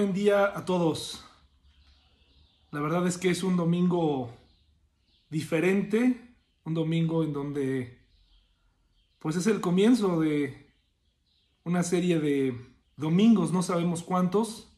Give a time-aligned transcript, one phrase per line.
[0.00, 1.22] Buen día a todos.
[2.70, 4.34] La verdad es que es un domingo
[5.28, 6.34] diferente,
[6.64, 7.98] un domingo en donde
[9.18, 10.72] pues es el comienzo de
[11.64, 12.58] una serie de
[12.96, 14.72] domingos, no sabemos cuántos,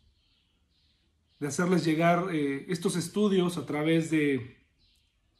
[1.38, 4.56] de hacerles llegar eh, estos estudios a través de,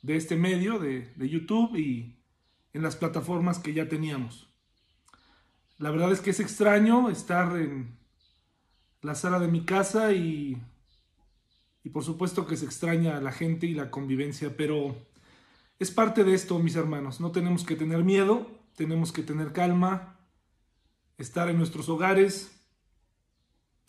[0.01, 2.21] de este medio, de, de YouTube y
[2.73, 4.49] en las plataformas que ya teníamos.
[5.79, 8.01] La verdad es que es extraño estar en
[9.03, 10.57] la sala de mi casa y,
[11.85, 14.96] y por supuesto que se extraña a la gente y la convivencia, pero
[15.79, 17.21] es parte de esto, mis hermanos.
[17.21, 20.21] No tenemos que tener miedo, tenemos que tener calma,
[21.18, 22.64] estar en nuestros hogares,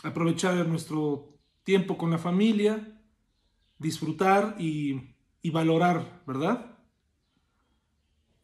[0.03, 2.99] aprovechar nuestro tiempo con la familia,
[3.77, 6.77] disfrutar y, y valorar, ¿verdad?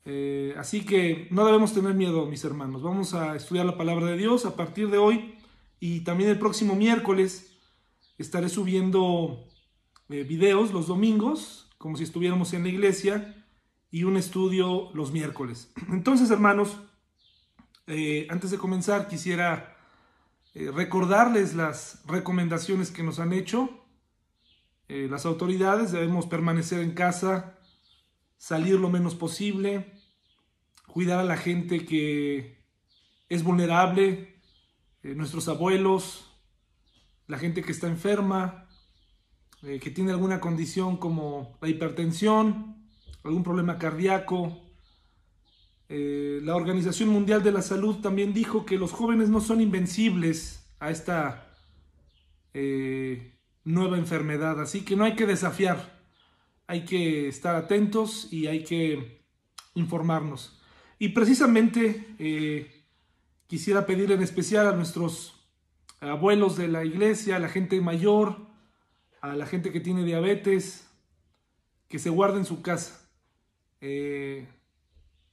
[0.05, 2.83] Eh, así que no debemos tener miedo, mis hermanos.
[2.83, 5.38] Vamos a estudiar la palabra de Dios a partir de hoy
[5.79, 7.57] y también el próximo miércoles
[8.17, 9.47] estaré subiendo
[10.09, 13.45] eh, videos los domingos, como si estuviéramos en la iglesia,
[13.91, 15.71] y un estudio los miércoles.
[15.89, 16.77] Entonces, hermanos,
[17.87, 19.77] eh, antes de comenzar, quisiera
[20.53, 23.69] eh, recordarles las recomendaciones que nos han hecho.
[24.91, 27.59] Las autoridades debemos permanecer en casa,
[28.39, 29.93] salir lo menos posible,
[30.87, 32.57] cuidar a la gente que
[33.29, 34.28] es vulnerable,
[35.01, 36.25] eh, nuestros abuelos,
[37.27, 38.67] la gente que está enferma,
[39.63, 42.85] eh, que tiene alguna condición como la hipertensión,
[43.23, 44.61] algún problema cardíaco.
[45.87, 50.69] Eh, la Organización Mundial de la Salud también dijo que los jóvenes no son invencibles
[50.79, 51.45] a esta
[53.63, 56.01] nueva enfermedad, así que no hay que desafiar,
[56.67, 59.23] hay que estar atentos y hay que
[59.75, 60.59] informarnos.
[60.97, 62.75] Y precisamente
[63.49, 65.33] quisiera pedir en especial a nuestros
[66.01, 68.37] abuelos de la iglesia, a la gente mayor,
[69.21, 70.87] a la gente que tiene diabetes,
[71.87, 73.09] que se guarde en su casa.
[73.81, 74.47] Eh,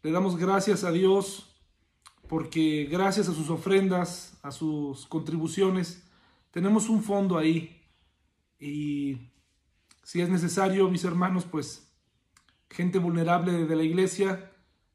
[0.03, 1.55] le damos gracias a Dios
[2.27, 6.03] porque gracias a sus ofrendas, a sus contribuciones,
[6.53, 7.83] tenemos un fondo ahí.
[8.59, 9.29] Y
[10.03, 11.93] si es necesario, mis hermanos, pues
[12.71, 14.53] gente vulnerable de la iglesia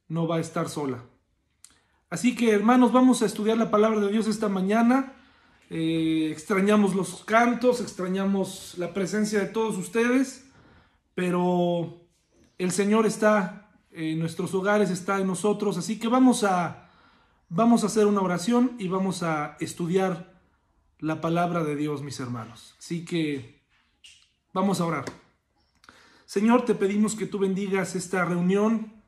[0.08, 1.06] no va a estar sola.
[2.12, 5.14] Así que, hermanos, vamos a estudiar la palabra de Dios esta mañana.
[5.70, 10.46] Eh, extrañamos los cantos, extrañamos la presencia de todos ustedes,
[11.16, 12.02] pero
[12.58, 16.90] el Señor está en nuestros hogares, está en nosotros, así que vamos a
[17.48, 20.42] vamos a hacer una oración y vamos a estudiar
[21.00, 22.76] la palabra de Dios, mis hermanos.
[22.78, 23.64] Así que
[24.54, 25.06] vamos a orar.
[26.26, 29.02] Señor, te pedimos que tú bendigas esta reunión,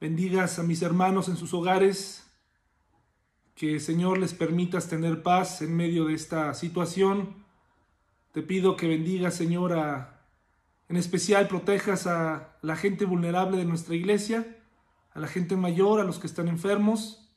[0.00, 2.29] bendigas a mis hermanos en sus hogares,
[3.60, 7.44] que Señor les permitas tener paz en medio de esta situación.
[8.32, 9.76] Te pido que bendigas, Señor,
[10.88, 14.56] en especial protejas a la gente vulnerable de nuestra iglesia,
[15.12, 17.30] a la gente mayor, a los que están enfermos.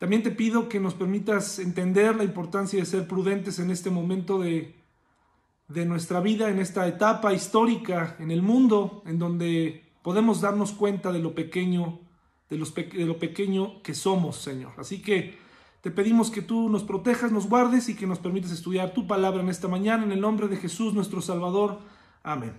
[0.00, 4.40] También te pido que nos permitas entender la importancia de ser prudentes en este momento
[4.40, 4.74] de,
[5.68, 11.12] de nuestra vida, en esta etapa histórica en el mundo, en donde podemos darnos cuenta
[11.12, 12.07] de lo pequeño,
[12.50, 12.56] de,
[13.06, 14.72] lo pequeño que somos, Señor.
[14.78, 15.38] Así que
[15.80, 19.40] te pedimos que tú nos protejas, nos guardes y que nos permitas estudiar tu palabra
[19.40, 21.80] en esta mañana, en el nombre de Jesús nuestro Salvador.
[22.22, 22.52] Amén.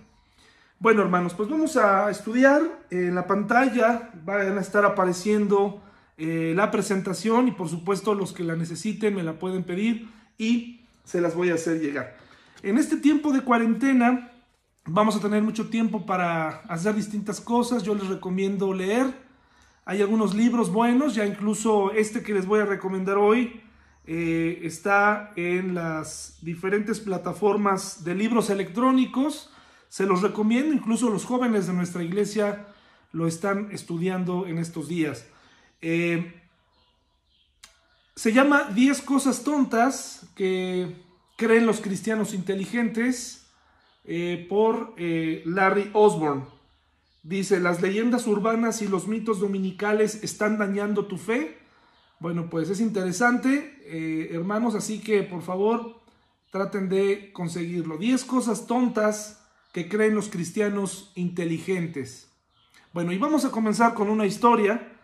[0.78, 2.62] Bueno, hermanos, pues vamos a estudiar.
[2.90, 5.82] En la pantalla van a estar apareciendo
[6.16, 10.08] eh, la presentación y por supuesto los que la necesiten me la pueden pedir
[10.38, 12.16] y se las voy a hacer llegar.
[12.62, 14.32] En este tiempo de cuarentena
[14.86, 17.82] vamos a tener mucho tiempo para hacer distintas cosas.
[17.82, 19.29] Yo les recomiendo leer.
[19.90, 23.60] Hay algunos libros buenos, ya incluso este que les voy a recomendar hoy
[24.06, 29.50] eh, está en las diferentes plataformas de libros electrónicos.
[29.88, 32.68] Se los recomiendo, incluso los jóvenes de nuestra iglesia
[33.10, 35.26] lo están estudiando en estos días.
[35.82, 36.40] Eh,
[38.14, 41.02] se llama 10 cosas tontas que
[41.34, 43.50] creen los cristianos inteligentes
[44.04, 46.59] eh, por Larry Osborne.
[47.22, 51.58] Dice, las leyendas urbanas y los mitos dominicales están dañando tu fe.
[52.18, 56.00] Bueno, pues es interesante, eh, hermanos, así que por favor
[56.50, 57.98] traten de conseguirlo.
[57.98, 62.30] 10 cosas tontas que creen los cristianos inteligentes.
[62.92, 64.96] Bueno, y vamos a comenzar con una historia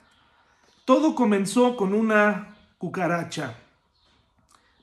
[0.86, 3.58] todo comenzó con una cucaracha.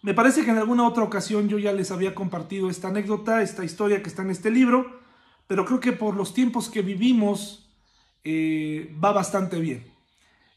[0.02, 3.64] Me parece que en alguna otra ocasión yo ya les había compartido esta anécdota, esta
[3.64, 5.00] historia que está en este libro,
[5.48, 7.70] pero creo que por los tiempos que vivimos
[8.24, 9.86] eh, va bastante bien.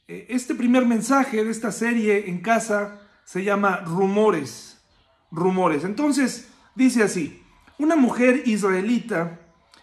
[0.09, 4.81] Eh, este primer mensaje de esta serie en casa se llama Rumores.
[5.33, 5.85] rumores.
[5.85, 7.43] Entonces, dice así,
[7.79, 9.41] una mujer israelita,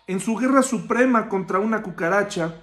[0.07, 2.61] en su guerra suprema contra una cucaracha,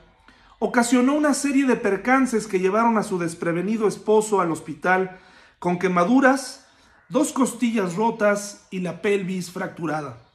[0.58, 5.18] ocasionó una serie de percances que llevaron a su desprevenido esposo al hospital
[5.58, 6.66] con quemaduras,
[7.08, 10.29] dos costillas rotas y la pelvis fracturada.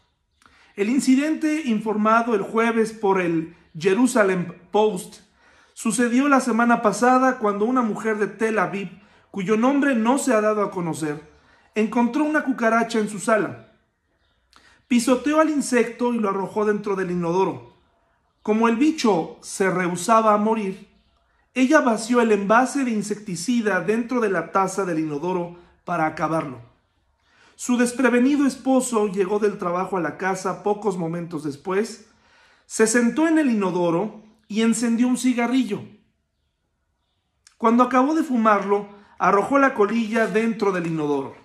[0.75, 5.21] El incidente informado el jueves por el Jerusalem Post
[5.73, 8.89] sucedió la semana pasada cuando una mujer de Tel Aviv,
[9.31, 11.21] cuyo nombre no se ha dado a conocer,
[11.75, 13.71] encontró una cucaracha en su sala.
[14.89, 17.77] Pisoteó al insecto y lo arrojó dentro del inodoro.
[18.41, 20.89] Como el bicho se rehusaba a morir,
[21.53, 25.55] ella vació el envase de insecticida dentro de la taza del inodoro
[25.85, 26.74] para acabarlo.
[27.55, 32.07] Su desprevenido esposo llegó del trabajo a la casa pocos momentos después,
[32.65, 35.83] se sentó en el inodoro y encendió un cigarrillo.
[37.57, 41.35] Cuando acabó de fumarlo, arrojó la colilla dentro del inodoro.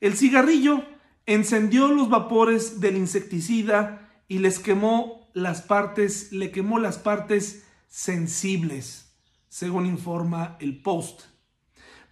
[0.00, 0.82] El cigarrillo
[1.26, 9.12] encendió los vapores del insecticida y les quemó las partes, le quemó las partes sensibles,
[9.48, 11.33] según informa el Post.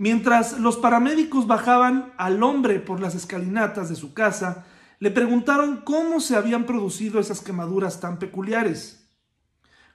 [0.03, 4.67] Mientras los paramédicos bajaban al hombre por las escalinatas de su casa,
[4.99, 9.09] le preguntaron cómo se habían producido esas quemaduras tan peculiares.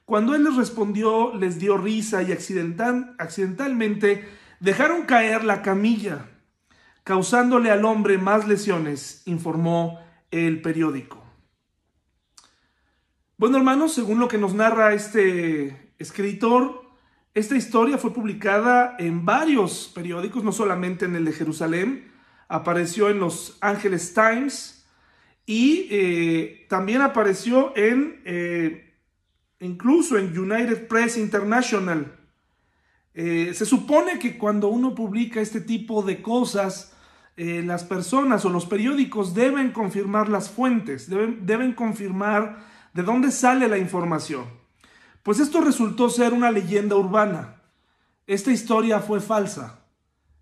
[0.06, 4.26] Cuando él les respondió, les dio risa y accidentalmente
[4.60, 6.24] dejaron caer la camilla,
[7.04, 10.00] causándole al hombre más lesiones, informó
[10.30, 11.22] el periódico.
[13.36, 16.87] Bueno, hermanos, según lo que nos narra este escritor,
[17.38, 22.10] esta historia fue publicada en varios periódicos, no solamente en el de Jerusalén,
[22.48, 24.84] apareció en los Angeles Times,
[25.46, 28.92] y eh, también apareció en, eh,
[29.60, 32.18] incluso en United Press International.
[33.14, 36.94] Eh, se supone que cuando uno publica este tipo de cosas,
[37.36, 43.68] las personas o los periódicos deben confirmar las fuentes, deben, deben confirmar de dónde sale
[43.68, 44.57] la información.
[45.22, 47.56] Pues esto resultó ser una leyenda urbana.
[48.26, 49.80] Esta historia fue falsa.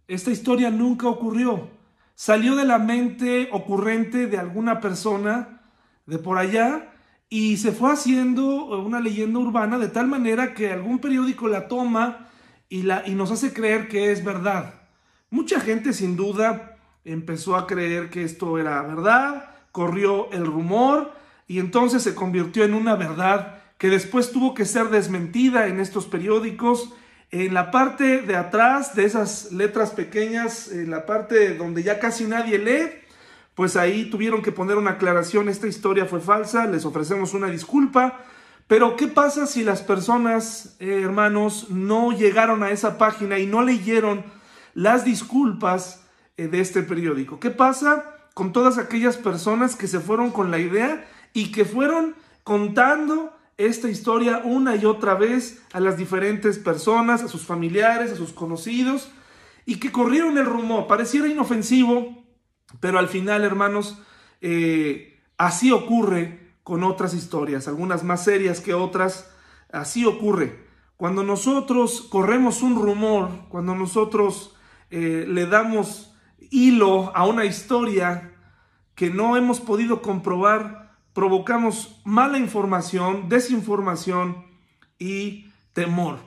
[0.09, 1.71] Esta historia nunca ocurrió
[2.17, 5.61] salió de la mente ocurrente de alguna persona
[6.07, 6.93] de por allá
[7.29, 12.29] y se fue haciendo una leyenda urbana de tal manera que algún periódico la toma
[12.69, 14.75] y, la, y nos hace creer que es verdad.
[15.29, 21.13] Mucha gente sin duda empezó a creer que esto era verdad, corrió el rumor
[21.47, 26.07] y entonces se convirtió en una verdad que después tuvo que ser desmentida en estos
[26.07, 26.93] periódicos
[27.31, 32.25] en la parte de atrás de esas letras pequeñas, en la parte donde ya casi
[32.25, 32.91] nadie lee,
[33.55, 38.21] pues ahí tuvieron que poner una aclaración, esta historia fue falsa, les ofrecemos una disculpa.
[38.69, 43.63] Pero ¿qué pasa si las personas, eh, hermanos, no llegaron a esa página y no
[43.63, 44.25] leyeron
[44.75, 46.05] las disculpas
[46.37, 47.41] eh, de este periódico?
[47.41, 52.15] ¿Qué pasa con todas aquellas personas que se fueron con la idea y que fueron
[52.45, 58.17] contando esta historia una y otra vez a las diferentes personas, a sus familiares, a
[58.17, 59.11] sus conocidos,
[59.65, 60.87] y que corrieron el rumor.
[60.87, 62.25] Pareciera inofensivo,
[62.81, 63.99] pero al final, hermanos,
[64.41, 69.31] eh, así ocurre con otras historias, algunas más serias que otras,
[69.73, 70.67] así ocurre.
[70.97, 74.57] Cuando nosotros corremos un rumor, cuando nosotros
[74.91, 76.15] eh, le damos
[76.51, 78.35] hilo a una historia
[78.95, 80.86] que no hemos podido comprobar,
[81.17, 84.45] provocamos mala información, desinformación
[84.99, 86.19] y temor.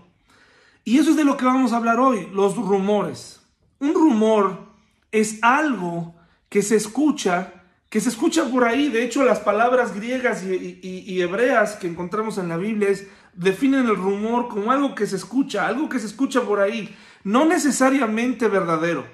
[0.84, 3.40] Y eso es de lo que vamos a hablar hoy, los rumores.
[3.78, 4.66] Un rumor
[5.12, 6.16] es algo
[6.50, 7.54] que se escucha,
[7.88, 8.90] que se escucha por ahí.
[8.90, 12.90] De hecho, las palabras griegas y, hebreas que encontramos en la Biblia
[13.34, 17.46] definen el rumor como algo que se escucha, algo que se escucha por ahí, no
[17.46, 19.06] necesariamente verdadero.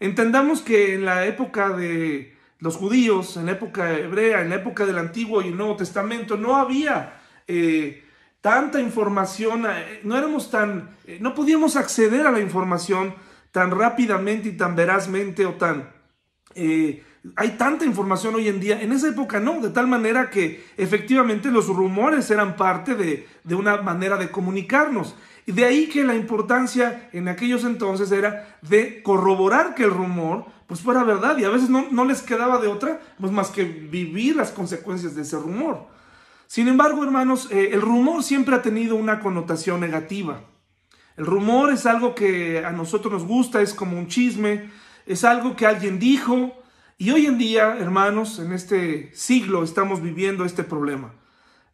[0.00, 2.33] Entendamos que en la época de,
[2.64, 6.38] los judíos en la época hebrea, en la época del Antiguo y el Nuevo Testamento,
[6.38, 8.02] no había eh,
[8.40, 13.14] tanta información, eh, no éramos tan, eh, no podíamos acceder a la información
[13.52, 15.92] tan rápidamente y tan verazmente o tan...
[16.54, 21.50] hay tanta información hoy en día, en esa época no, de tal manera que efectivamente
[21.50, 25.14] los rumores eran parte de, de una manera de comunicarnos.
[25.44, 30.46] Y de ahí que la importancia en aquellos entonces era de corroborar que el rumor
[30.66, 34.36] pues fuera verdad y a veces no, les quedaba de otra pues más que vivir
[34.36, 35.86] las consecuencias de ese rumor.
[36.46, 40.40] Sin embargo, hermanos, eh, el rumor siempre ha tenido una connotación negativa.
[41.16, 44.70] El rumor es algo que a nosotros nos gusta, es como un chisme,
[45.06, 46.52] es algo que alguien dijo
[46.96, 51.12] y hoy en día, hermanos, en este siglo estamos viviendo este problema.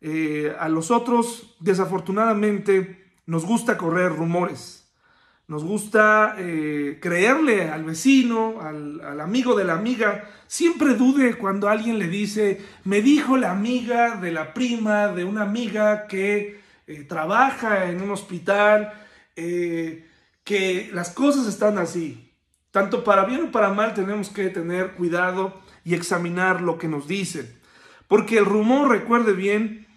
[0.00, 4.79] Eh, a los otros, desafortunadamente, nos gusta correr rumores.
[5.50, 10.30] Nos gusta eh, creerle al vecino, al, amigo de la amiga.
[10.46, 15.42] Siempre dude cuando alguien le dice, me dijo la amiga de la prima de una
[15.42, 18.92] amiga que eh, trabaja en un hospital,
[19.34, 20.06] eh,
[20.44, 22.32] que las cosas están así.
[22.70, 27.08] Tanto para bien o para mal tenemos que tener cuidado y examinar lo que nos
[27.08, 27.58] dicen.
[28.06, 29.88] Porque el rumor, recuerde bien,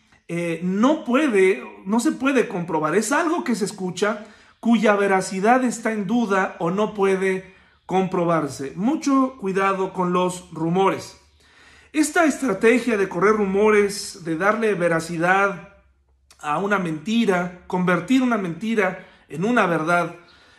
[0.64, 2.96] no puede, no se puede comprobar.
[2.96, 4.26] Es algo que se escucha
[4.64, 7.54] cuya veracidad está en duda o no puede
[7.86, 8.72] comprobarse.
[8.78, 11.20] Mucho cuidado con los rumores.
[11.92, 15.74] Esta estrategia de correr rumores, de darle veracidad
[16.40, 20.16] a una mentira, convertir una mentira en una verdad,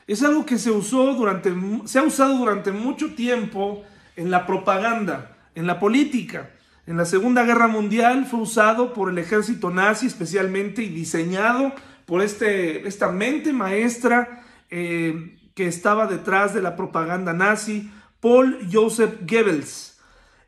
[0.07, 1.55] es algo que se usó durante,
[1.87, 3.85] se ha usado durante mucho tiempo
[4.17, 6.51] en la propaganda, en la política.
[6.87, 11.73] En la Segunda Guerra Mundial fue usado por el ejército nazi especialmente y diseñado
[12.07, 19.21] por este, esta mente maestra eh, que estaba detrás de la propaganda nazi, Paul Joseph
[19.29, 20.01] Goebbels.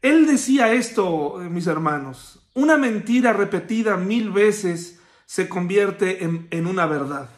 [0.02, 6.66] Él decía esto, eh, mis hermanos, una mentira repetida mil veces se convierte en, en
[6.66, 7.28] una verdad.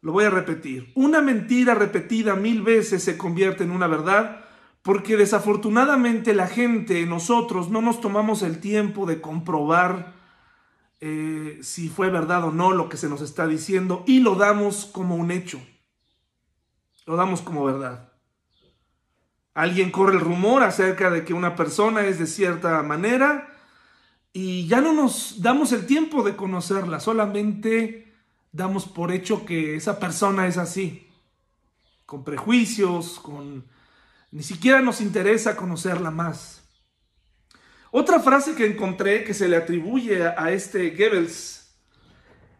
[0.00, 0.92] Lo voy a repetir.
[0.94, 4.44] Una mentira repetida mil veces se convierte en una verdad
[4.82, 10.15] porque desafortunadamente la gente, nosotros, no nos tomamos el tiempo de comprobar
[11.00, 14.86] eh, si fue verdad o no lo que se nos está diciendo y lo damos
[14.86, 15.60] como un hecho.
[17.06, 18.12] Lo damos como verdad.
[19.54, 23.52] Alguien corre el rumor acerca de que una persona es de cierta manera
[24.32, 28.12] y ya no nos damos el tiempo de conocerla, solamente
[28.52, 31.08] damos por hecho que esa persona es así,
[32.04, 33.64] con prejuicios, con
[34.30, 36.65] ni siquiera nos interesa conocerla más.
[37.98, 41.74] Otra frase que encontré que se le atribuye a este Goebbels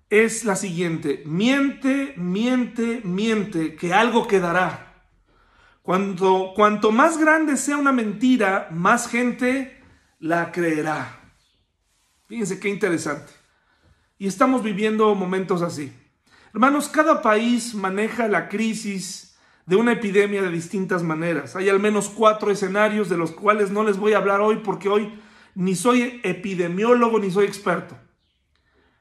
[0.09, 4.95] es la siguiente, miente, miente, miente, que algo quedará.
[5.83, 9.79] Cuanto, cuanto más grande sea una mentira, más gente
[10.21, 11.21] la creerá.
[12.29, 13.31] Fíjense qué interesante.
[14.17, 15.93] Y estamos viviendo momentos así.
[16.55, 21.57] Hermanos, cada país maneja la crisis de una epidemia de distintas maneras.
[21.57, 24.89] Hay al menos cuatro escenarios de los cuales no les voy a hablar hoy porque
[24.89, 25.13] hoy
[25.57, 27.97] ni soy epidemiólogo ni soy experto.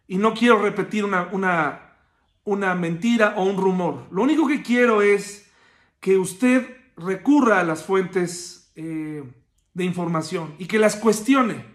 [0.08, 1.98] Y no quiero repetir una, una,
[2.46, 4.08] una mentira o un rumor.
[4.10, 5.52] Lo único que quiero es
[6.00, 9.24] que usted recurra a las fuentes eh,
[9.74, 11.66] de información y que las cuestione.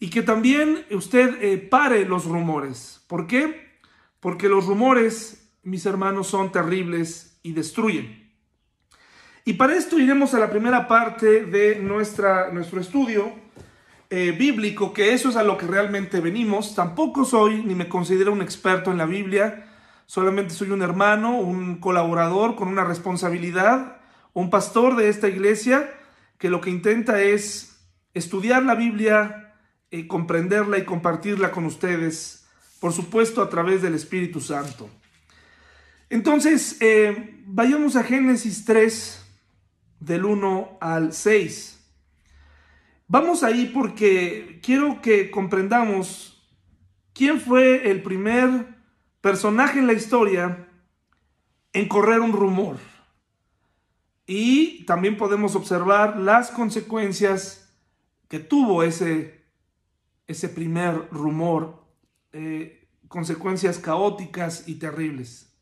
[0.00, 3.04] Y que también usted eh, pare los rumores.
[3.06, 3.78] ¿Por qué?
[4.18, 8.32] Porque los rumores, mis hermanos, son terribles y destruyen.
[9.44, 13.43] Y para esto iremos a la primera parte de nuestra, nuestro estudio
[14.10, 16.74] eh, bíblico, que eso es a lo que realmente venimos.
[16.74, 19.66] Tampoco soy ni me considero un experto en la Biblia,
[20.06, 23.96] solamente soy un hermano, un colaborador con una responsabilidad,
[24.32, 25.92] un pastor de esta iglesia
[26.38, 27.78] que lo que intenta es
[28.12, 29.54] estudiar la Biblia,
[29.90, 32.46] eh, comprenderla y compartirla con ustedes,
[32.80, 34.90] por supuesto a través del Espíritu Santo.
[36.10, 39.24] Entonces, eh, vayamos a Génesis 3,
[40.00, 41.80] del 1 al 6.
[43.06, 46.42] Vamos ahí porque quiero que comprendamos
[47.12, 48.76] quién fue el primer
[49.20, 50.68] personaje en la historia
[51.72, 52.76] en correr un rumor.
[54.26, 57.74] Y también podemos observar las consecuencias
[58.28, 59.44] que tuvo ese,
[60.26, 61.84] ese primer rumor,
[62.32, 65.54] eh, consecuencias caóticas y terribles.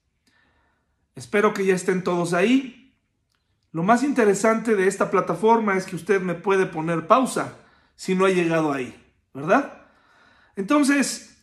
[1.17, 2.82] Espero que ya estén todos ahí.
[3.73, 7.55] Lo más interesante de esta plataforma es que usted me puede poner pausa
[7.97, 8.95] si no ha llegado ahí,
[9.33, 9.73] ¿verdad?
[10.57, 11.43] Entonces,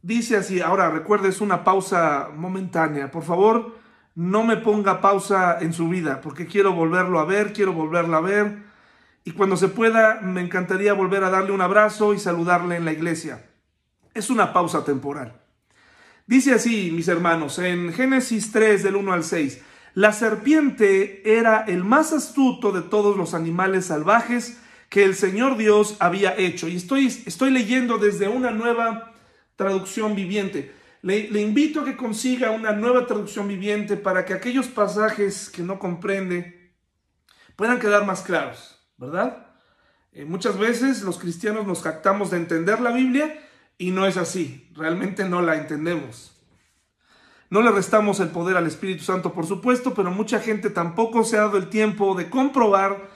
[0.00, 3.10] dice así, ahora recuerde, es una pausa momentánea.
[3.10, 3.76] Por favor,
[4.14, 8.22] no me ponga pausa en su vida, porque quiero volverlo a ver, quiero volverla a
[8.22, 8.62] ver.
[9.24, 12.92] Y cuando se pueda, me encantaría volver a darle un abrazo y saludarle en la
[12.92, 13.44] iglesia.
[14.14, 15.38] Es una pausa temporal.
[16.26, 19.60] Dice así, mis hermanos, en Génesis 3 del 1 al 6,
[19.94, 24.58] la serpiente era el más astuto de todos los animales salvajes
[24.88, 26.68] que el Señor Dios había hecho.
[26.68, 29.12] Y estoy, estoy leyendo desde una nueva
[29.56, 30.72] traducción viviente.
[31.02, 35.78] Le, invito a que consiga una nueva traducción viviente para que aquellos pasajes que no
[35.78, 36.74] comprende
[37.56, 39.46] puedan quedar más claros, ¿verdad?
[40.12, 43.42] Eh, muchas veces los cristianos nos jactamos de entender la Biblia
[43.78, 46.31] y no es así, realmente no la entendemos.
[47.52, 51.36] No le restamos el poder al Espíritu Santo, por supuesto, pero mucha gente tampoco se
[51.36, 53.10] ha dado el tiempo de comprobar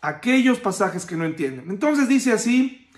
[0.00, 1.70] aquellos pasajes que no entienden.
[1.70, 2.88] Entonces dice así,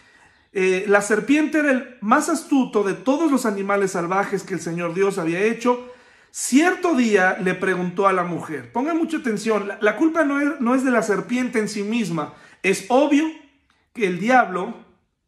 [0.53, 4.95] eh, la serpiente era el más astuto de todos los animales salvajes que el Señor
[4.95, 5.85] Dios había hecho.
[6.31, 10.61] Cierto día le preguntó a la mujer, pongan mucha atención, la, la culpa no es,
[10.61, 13.25] no es de la serpiente en sí misma, es obvio
[13.93, 14.75] que el diablo,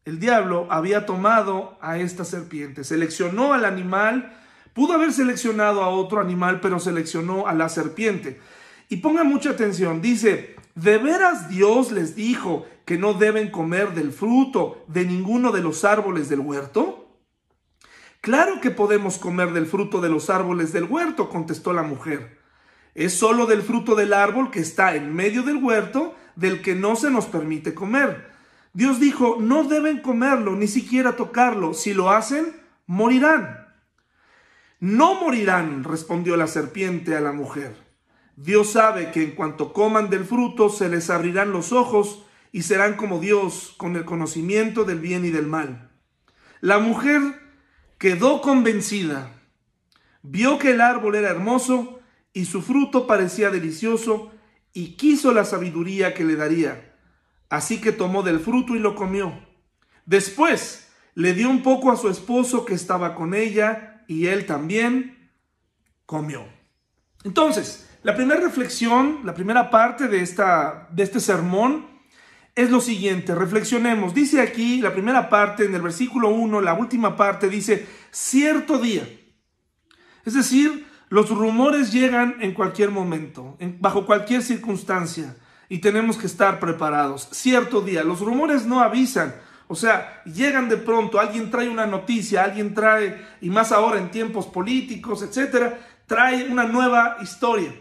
[0.05, 4.36] el diablo había tomado a esta serpiente, seleccionó al animal,
[4.77, 8.39] pudo haber seleccionado a otro animal, pero seleccionó a la serpiente.
[8.89, 14.11] Y pongan mucha atención, dice, ¿de veras Dios les dijo que no deben comer del
[14.11, 17.09] fruto de ninguno de los árboles del huerto?
[18.21, 22.37] Claro que podemos comer del fruto de los árboles del huerto, contestó la mujer.
[22.93, 26.95] Es solo del fruto del árbol que está en medio del huerto del que no
[26.95, 28.29] se nos permite comer.
[28.73, 31.73] Dios dijo, no deben comerlo, ni siquiera tocarlo.
[31.73, 32.55] Si lo hacen,
[32.85, 33.66] morirán.
[34.79, 37.75] No morirán, respondió la serpiente a la mujer.
[38.35, 42.95] Dios sabe que en cuanto coman del fruto se les abrirán los ojos y serán
[42.95, 45.89] como Dios con el conocimiento del bien y del mal.
[46.61, 47.21] La mujer
[47.97, 49.31] quedó convencida,
[50.21, 51.99] vio que el árbol era hermoso
[52.31, 54.31] y su fruto parecía delicioso
[54.73, 56.95] y quiso la sabiduría que le daría.
[57.49, 59.33] Así que tomó del fruto y lo comió.
[60.05, 65.29] Después le dio un poco a su esposo que estaba con ella y él también
[66.05, 66.45] comió.
[67.23, 71.85] Entonces, la primera reflexión, la primera parte de, esta, de este sermón
[72.55, 74.13] es lo siguiente, reflexionemos.
[74.13, 79.07] Dice aquí la primera parte, en el versículo 1, la última parte dice, cierto día.
[80.25, 85.37] Es decir, los rumores llegan en cualquier momento, bajo cualquier circunstancia,
[85.69, 87.29] y tenemos que estar preparados.
[87.31, 89.35] Cierto día, los rumores no avisan,
[89.67, 94.09] o sea, llegan de pronto, alguien trae una noticia, alguien trae, y más ahora en
[94.11, 97.73] tiempos políticos, etcétera, trae una nueva historia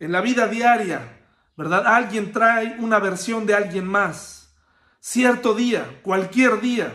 [0.00, 1.18] en la vida diaria,
[1.56, 1.86] ¿verdad?
[1.86, 4.54] Alguien trae una versión de alguien más.
[5.00, 6.94] Cierto día, cualquier día.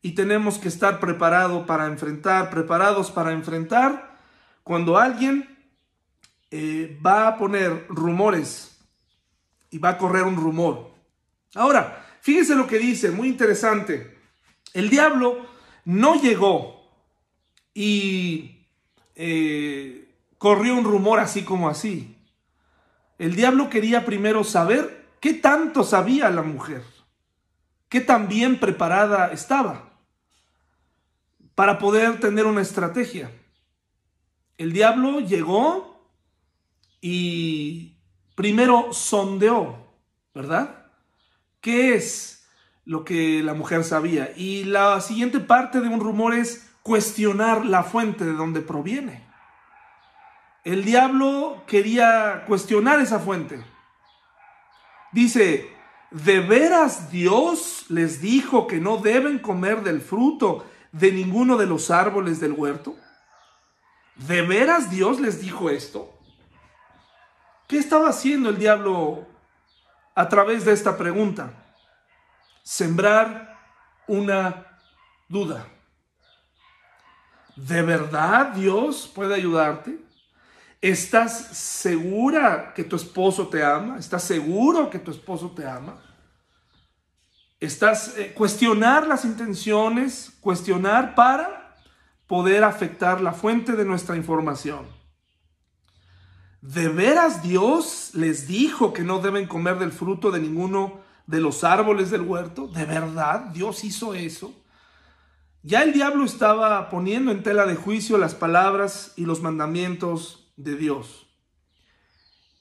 [0.00, 4.16] Y tenemos que estar preparados para enfrentar, preparados para enfrentar
[4.62, 5.48] cuando alguien
[6.50, 8.80] eh, va a poner rumores
[9.70, 10.90] y va a correr un rumor.
[11.54, 14.16] Ahora, fíjese lo que dice, muy interesante.
[14.72, 15.44] El diablo
[15.84, 16.88] no llegó
[17.74, 18.66] y
[19.16, 22.16] eh, corrió un rumor así como así.
[23.18, 26.84] El diablo quería primero saber qué tanto sabía la mujer,
[27.88, 29.90] qué tan bien preparada estaba
[31.54, 33.30] para poder tener una estrategia.
[34.58, 36.08] El diablo llegó
[37.00, 37.96] y
[38.36, 39.88] primero sondeó,
[40.32, 40.81] ¿verdad?
[41.62, 42.44] ¿Qué es
[42.84, 44.32] lo que la mujer sabía?
[44.36, 49.24] Y la siguiente parte de un rumor es cuestionar la fuente de donde proviene.
[50.64, 53.64] El diablo quería cuestionar esa fuente.
[55.12, 55.70] Dice,
[56.10, 61.92] ¿de veras Dios les dijo que no deben comer del fruto de ninguno de los
[61.92, 62.96] árboles del huerto?
[64.16, 66.12] ¿De veras Dios les dijo esto?
[67.68, 69.31] ¿Qué estaba haciendo el diablo
[70.14, 71.52] a través de esta pregunta?
[72.62, 73.58] Sembrar
[74.06, 74.78] una
[75.28, 75.66] duda.
[77.56, 79.98] ¿De verdad Dios puede ayudarte?
[80.80, 83.98] ¿Estás segura que tu esposo te ama?
[83.98, 86.02] ¿Estás seguro que tu esposo te ama?
[87.60, 91.76] ¿Estás eh, cuestionar las intenciones, cuestionar para
[92.26, 95.01] poder afectar la fuente de nuestra información?
[96.62, 101.64] ¿De veras Dios les dijo que no deben comer del fruto de ninguno de los
[101.64, 102.68] árboles del huerto?
[102.68, 104.54] ¿De verdad Dios hizo eso?
[105.64, 110.76] Ya el diablo estaba poniendo en tela de juicio las palabras y los mandamientos de
[110.76, 111.26] Dios.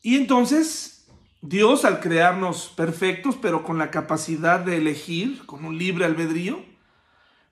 [0.02, 1.08] Y entonces
[1.42, 6.66] Dios al crearnos perfectos, pero con la capacidad de elegir, con un libre albedrío,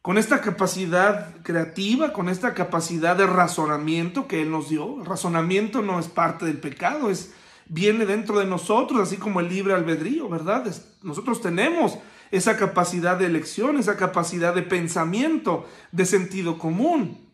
[0.01, 4.99] con esta capacidad creativa, con esta capacidad de razonamiento que Él nos dio.
[4.99, 7.33] El razonamiento no es parte del pecado, es,
[7.67, 10.65] viene dentro de nosotros, así como el libre albedrío, ¿verdad?
[11.01, 11.97] nosotros tenemos
[12.31, 17.29] esa capacidad de elección, esa capacidad de pensamiento, de sentido común.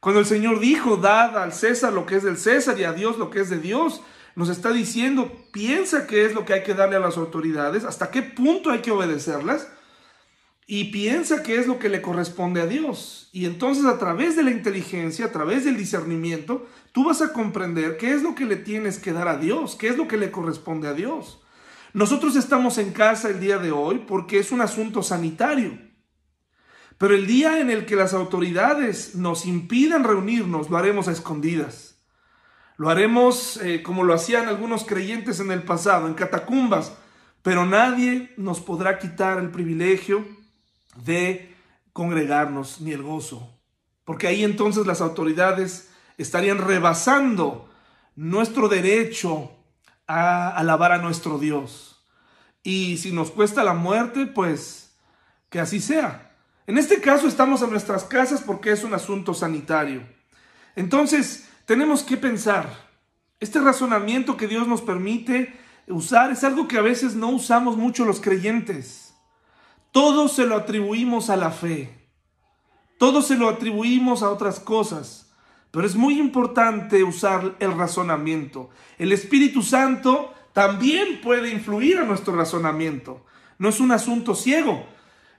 [0.00, 3.18] Cuando el Señor dijo, dad al César lo que es del César y a Dios
[3.18, 4.00] lo que es de Dios,
[4.36, 8.12] nos está diciendo, piensa qué es lo que hay que darle a las autoridades, hasta
[8.12, 9.66] qué punto hay que obedecerlas,
[10.70, 13.30] y piensa qué es lo que le corresponde a Dios.
[13.32, 17.96] Y entonces a través de la inteligencia, a través del discernimiento, tú vas a comprender
[17.96, 20.30] qué es lo que le tienes que dar a Dios, qué es lo que le
[20.30, 21.40] corresponde a Dios.
[21.94, 25.78] Nosotros estamos en casa el día de hoy porque es un asunto sanitario.
[26.98, 32.02] Pero el día en el que las autoridades nos impidan reunirnos, lo haremos a escondidas.
[32.76, 36.92] Lo haremos eh, como lo hacían algunos creyentes en el pasado, en catacumbas.
[37.40, 40.36] Pero nadie nos podrá quitar el privilegio
[41.04, 41.54] de
[41.92, 43.48] congregarnos ni el gozo.
[44.04, 47.68] Porque ahí entonces las autoridades estarían rebasando
[48.16, 49.52] nuestro derecho
[50.06, 52.04] a alabar a nuestro Dios.
[52.62, 54.96] Y si nos cuesta la muerte, pues
[55.50, 56.36] que así sea.
[56.66, 60.02] En este caso estamos en nuestras casas porque es un asunto sanitario.
[60.76, 62.68] Entonces, tenemos que pensar,
[63.40, 65.54] este razonamiento que Dios nos permite
[65.86, 69.07] usar es algo que a veces no usamos mucho los creyentes.
[69.92, 71.94] Todo se lo atribuimos a la fe.
[72.98, 75.30] Todo se lo atribuimos a otras cosas.
[75.70, 78.70] Pero es muy importante usar el razonamiento.
[78.98, 83.24] El Espíritu Santo también puede influir a nuestro razonamiento.
[83.58, 84.86] No es un asunto ciego.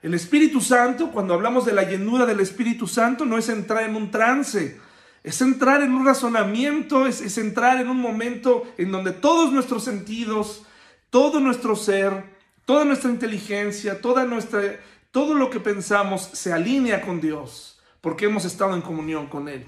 [0.01, 3.97] El Espíritu Santo, cuando hablamos de la llenura del Espíritu Santo, no es entrar en
[3.97, 4.79] un trance,
[5.23, 10.63] es entrar en un razonamiento, es, entrar en un momento en donde todos nuestros sentidos,
[11.09, 12.38] todo nuestro ser,
[12.69, 14.61] toda nuestra inteligencia, toda nuestra,
[15.09, 19.65] todo lo que pensamos se alinea con Dios, porque hemos estado en comunión con Él.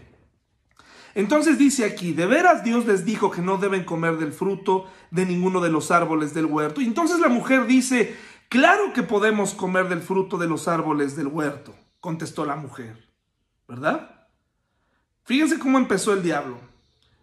[1.16, 5.26] Entonces dice aquí, de veras Dios les dijo que no deben comer del fruto de
[5.26, 6.80] ninguno de los árboles del huerto.
[6.80, 8.16] Y entonces la mujer dice,
[8.50, 13.10] claro que podemos comer del fruto de los árboles del huerto, contestó la mujer,
[13.68, 14.28] ¿verdad?
[15.24, 16.60] Fíjense cómo empezó el diablo.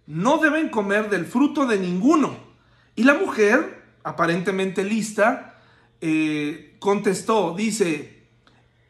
[0.09, 2.37] No deben comer del fruto de ninguno.
[2.97, 5.55] Y la mujer, aparentemente lista,
[6.01, 8.23] eh, contestó, dice,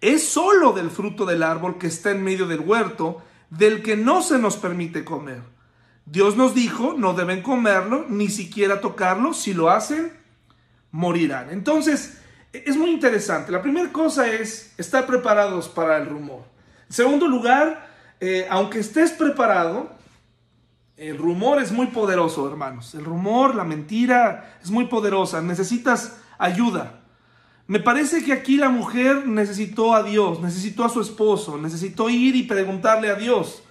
[0.01, 4.23] es solo del fruto del árbol que está en medio del huerto, del que no
[4.23, 5.43] se nos permite comer.
[6.07, 10.13] Dios nos dijo, no deben comerlo, ni siquiera tocarlo, si lo hacen,
[10.91, 11.51] morirán.
[11.51, 12.19] Entonces,
[12.53, 13.53] es muy interesante.
[13.53, 16.45] La primera cosa es estar preparados para el rumor.
[16.89, 17.89] Segundo lugar,
[18.21, 19.91] eh, aunque estés preparado,
[20.97, 22.95] el rumor es muy poderoso, hermanos.
[22.95, 25.41] El rumor, la mentira es muy poderosa.
[25.43, 26.98] Necesitas ayuda.
[27.69, 32.35] Me parece que aquí la mujer necesitó a Dios, necesitó a su esposo, necesitó ir
[32.35, 33.63] y preguntarle a Dios.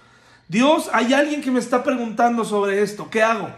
[0.46, 3.50] Dios, hay alguien que me está preguntando sobre esto, ¿qué hago?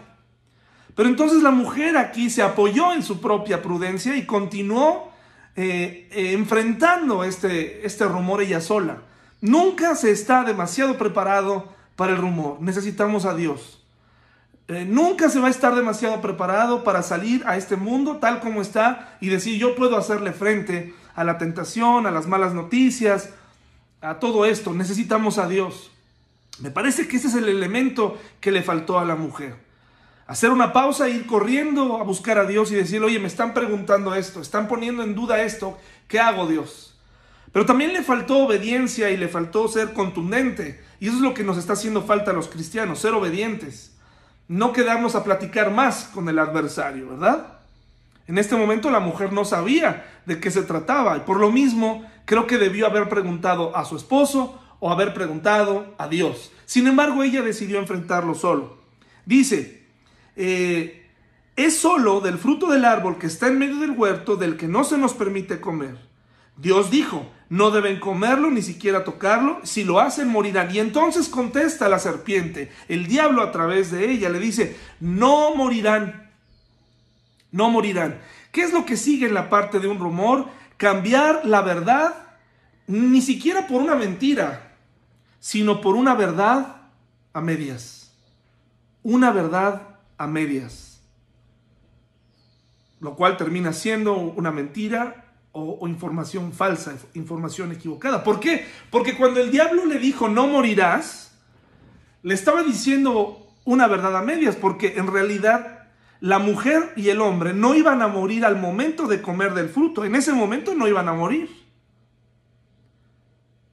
[0.95, 5.11] Pero entonces la mujer aquí se apoyó en su propia prudencia y continuó
[5.55, 9.03] eh, eh, enfrentando este, este rumor ella sola.
[9.41, 12.57] Nunca se está demasiado preparado para el rumor.
[12.61, 13.80] Necesitamos a Dios.
[14.71, 18.61] Eh, nunca se va a estar demasiado preparado para salir a este mundo tal como
[18.61, 23.31] está y decir yo puedo hacerle frente a la tentación, a las malas noticias,
[23.99, 24.71] a todo esto.
[24.71, 25.91] Necesitamos a Dios.
[26.59, 29.55] Me parece que ese es el elemento que le faltó a la mujer.
[30.25, 34.15] Hacer una pausa, ir corriendo a buscar a Dios y decir, oye, me están preguntando
[34.15, 36.97] esto, están poniendo en duda esto, ¿qué hago Dios?
[37.51, 40.81] Pero también le faltó obediencia y le faltó ser contundente.
[41.01, 43.90] Y eso es lo que nos está haciendo falta a los cristianos, ser obedientes
[44.51, 47.59] no quedarnos a platicar más con el adversario, ¿verdad?
[48.27, 52.05] En este momento la mujer no sabía de qué se trataba y por lo mismo
[52.25, 56.51] creo que debió haber preguntado a su esposo o haber preguntado a Dios.
[56.65, 58.77] Sin embargo, ella decidió enfrentarlo solo.
[59.25, 59.85] Dice,
[60.35, 61.09] eh,
[61.55, 64.83] es solo del fruto del árbol que está en medio del huerto del que no
[64.83, 65.95] se nos permite comer.
[66.61, 70.73] Dios dijo, no deben comerlo ni siquiera tocarlo, si lo hacen morirán.
[70.73, 76.29] Y entonces contesta la serpiente, el diablo a través de ella le dice, no morirán,
[77.51, 78.21] no morirán.
[78.51, 80.49] ¿Qué es lo que sigue en la parte de un rumor?
[80.77, 82.37] Cambiar la verdad,
[82.85, 84.75] ni siquiera por una mentira,
[85.39, 86.83] sino por una verdad
[87.33, 88.13] a medias.
[89.01, 91.01] Una verdad a medias.
[92.99, 95.20] Lo cual termina siendo una mentira
[95.53, 98.23] o, información falsa, información equivocada.
[98.23, 98.65] ¿Por qué?
[98.89, 101.37] Porque cuando el diablo le dijo no morirás,
[102.23, 107.53] le estaba diciendo una verdad a medias, porque en realidad la mujer y el hombre
[107.53, 111.07] no iban a morir al momento de comer del fruto, en ese momento no iban
[111.07, 111.49] a morir.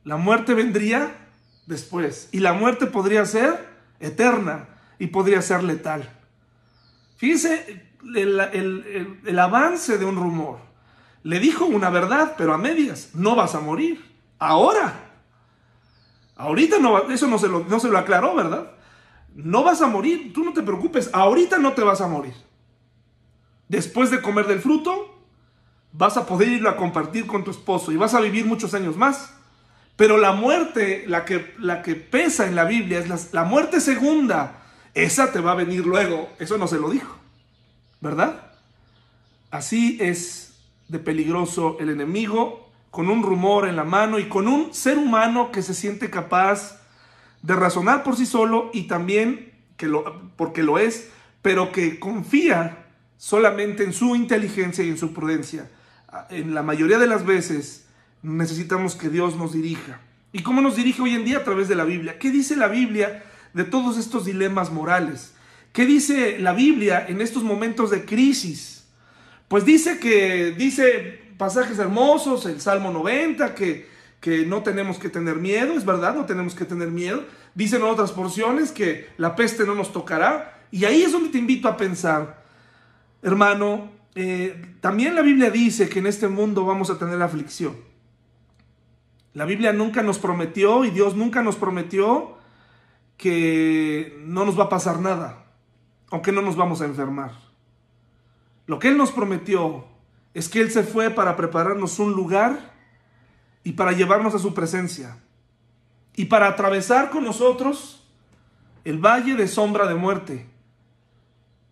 [0.05, 1.15] La muerte vendría
[1.67, 3.69] después y la muerte podría ser
[4.01, 6.09] eterna y podría ser letal.
[7.17, 10.68] Fíjense el avance de un rumor.
[11.23, 13.11] Le dijo una verdad, pero a medias.
[13.15, 14.05] No vas a morir.
[14.39, 15.11] Ahora.
[16.37, 18.71] Ahorita no, eso no se, lo, no se lo aclaró, ¿verdad?
[19.35, 20.33] No vas a morir.
[20.33, 21.11] Tú no te preocupes.
[21.13, 22.35] Ahorita no te vas a morir.
[23.69, 25.19] Después de comer del fruto,
[25.93, 28.97] vas a poder irlo a compartir con tu esposo y vas a vivir muchos años
[28.97, 29.35] más.
[29.97, 33.81] Pero la muerte, la que, la que pesa en la Biblia, es la, la muerte
[33.81, 34.63] segunda.
[34.95, 36.31] Esa te va a venir luego.
[36.39, 37.17] Eso no se lo dijo.
[38.01, 38.53] ¿Verdad?
[39.51, 40.48] Así es
[40.89, 45.53] de peligroso el enemigo, con un rumor en la mano y con un ser humano
[45.53, 46.81] que se siente capaz
[47.43, 51.11] de razonar por sí solo y también que lo, porque lo es,
[51.43, 55.71] pero que confía solamente en su inteligencia y en su prudencia.
[56.31, 57.87] En la mayoría de las veces
[58.23, 60.01] necesitamos que Dios nos dirija.
[60.33, 62.19] ¿Y cómo nos dirige hoy en día a través de la Biblia?
[62.19, 63.23] ¿Qué dice la Biblia
[63.53, 65.33] de todos estos dilemas morales.
[65.73, 68.78] ¿Qué dice la Biblia en estos momentos de crisis?
[69.49, 73.89] Pues dice que, dice pasajes hermosos, el Salmo 90, que,
[74.21, 77.25] que no tenemos que tener miedo, es verdad, no tenemos que tener miedo.
[77.55, 80.67] Dicen otras porciones que la peste no nos tocará.
[80.71, 82.45] Y ahí es donde te invito a pensar,
[83.23, 87.77] hermano, eh, también la Biblia dice que en este mundo vamos a tener aflicción.
[89.33, 92.37] La Biblia nunca nos prometió y Dios nunca nos prometió
[93.17, 95.47] que no nos va a pasar nada,
[96.11, 97.48] o que no nos vamos a enfermar.
[98.69, 99.87] Lo que Él nos prometió
[100.35, 102.75] es que Él se fue para prepararnos un lugar
[103.65, 105.17] y para llevarnos a su presencia
[106.15, 108.07] y para atravesar con nosotros
[108.85, 110.47] el valle de sombra de muerte.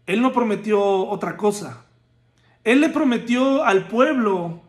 [0.06, 1.84] Él no prometió otra cosa.
[2.64, 4.62] Él le prometió al pueblo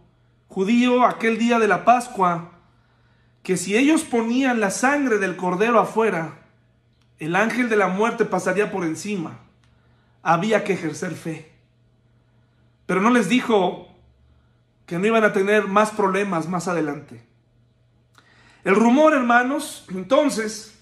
[0.50, 2.52] judío aquel día de la Pascua
[3.42, 6.40] que si ellos ponían la sangre del cordero afuera,
[7.20, 9.40] el ángel de la muerte pasaría por encima.
[10.24, 11.57] Había que ejercer fe.
[12.88, 13.88] Pero no les dijo
[14.88, 17.24] que no iban a tener más problemas más adelante.
[18.64, 20.80] El rumor, hermanos, entonces,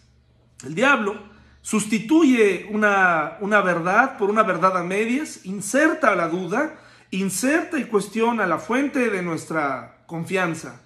[0.64, 1.22] el diablo
[1.62, 6.80] sustituye una, una verdad por una verdad a medias, inserta la duda
[7.12, 10.82] inserta y cuestiona la fuente de nuestra confianza.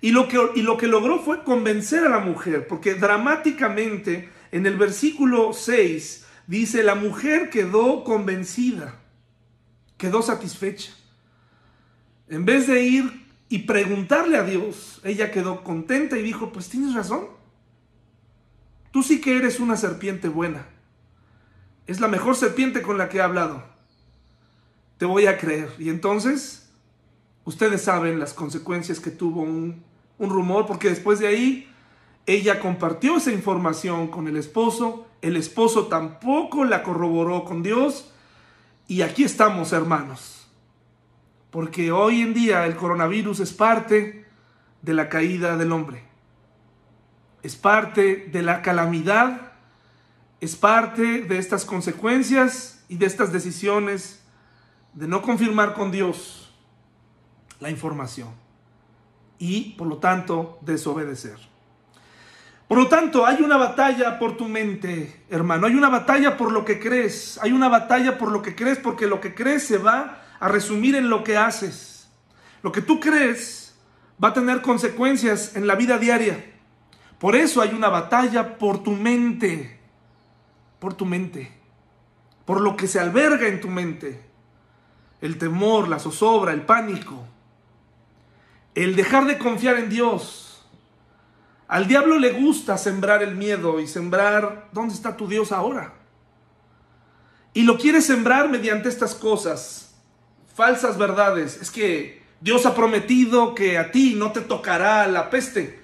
[0.00, 4.66] Y lo, que, y lo que logró fue convencer a la mujer, porque dramáticamente en
[4.66, 8.94] el versículo 6 dice, la mujer quedó convencida,
[9.96, 10.92] quedó satisfecha.
[12.28, 16.94] En vez de ir y preguntarle a Dios, ella quedó contenta y dijo, pues tienes
[16.94, 17.28] razón,
[18.90, 20.66] tú sí que eres una serpiente buena,
[21.86, 23.62] es la mejor serpiente con la que he hablado.
[24.98, 25.70] Te voy a creer.
[25.78, 26.68] Y entonces,
[27.44, 29.84] ustedes saben las consecuencias que tuvo un,
[30.18, 31.70] rumor, porque después de ahí,
[32.24, 38.12] ella compartió esa información con el esposo, el esposo tampoco la corroboró con Dios,
[38.88, 40.48] y aquí estamos, hermanos.
[41.50, 44.26] Porque hoy en día el coronavirus es parte
[44.82, 46.04] de la caída del hombre.
[47.42, 49.52] Es parte de la calamidad,
[50.40, 54.22] es parte de estas consecuencias y de estas decisiones
[54.92, 56.54] de no confirmar con Dios
[57.60, 58.30] la información
[59.38, 61.38] y por lo tanto desobedecer.
[62.68, 65.66] Por lo tanto, hay una batalla por tu mente, hermano.
[65.66, 67.38] Hay una batalla por lo que crees.
[67.42, 70.96] Hay una batalla por lo que crees porque lo que crees se va a resumir
[70.96, 72.08] en lo que haces.
[72.62, 73.76] Lo que tú crees
[74.22, 76.44] va a tener consecuencias en la vida diaria.
[77.18, 79.78] Por eso hay una batalla por tu mente.
[80.80, 81.52] Por tu mente.
[82.44, 84.26] Por lo que se alberga en tu mente
[85.20, 87.24] el temor, la zozobra, el pánico,
[88.74, 90.45] el dejar de confiar en Dios.
[91.68, 95.94] Al diablo le gusta sembrar el miedo y sembrar, ¿dónde está tu Dios ahora?
[97.52, 99.94] Y lo quiere sembrar mediante estas cosas,
[100.54, 101.60] falsas verdades.
[101.60, 105.80] Es que Dios ha prometido que a ti no te tocará la peste.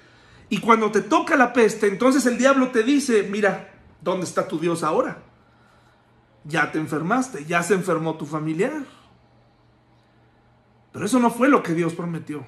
[0.49, 4.59] Y cuando te toca la peste, entonces el diablo te dice, mira, ¿dónde está tu
[4.59, 5.23] Dios ahora?
[6.45, 8.83] Ya te enfermaste, ya se enfermó tu familiar.
[10.91, 12.45] Pero eso no fue lo que Dios prometió.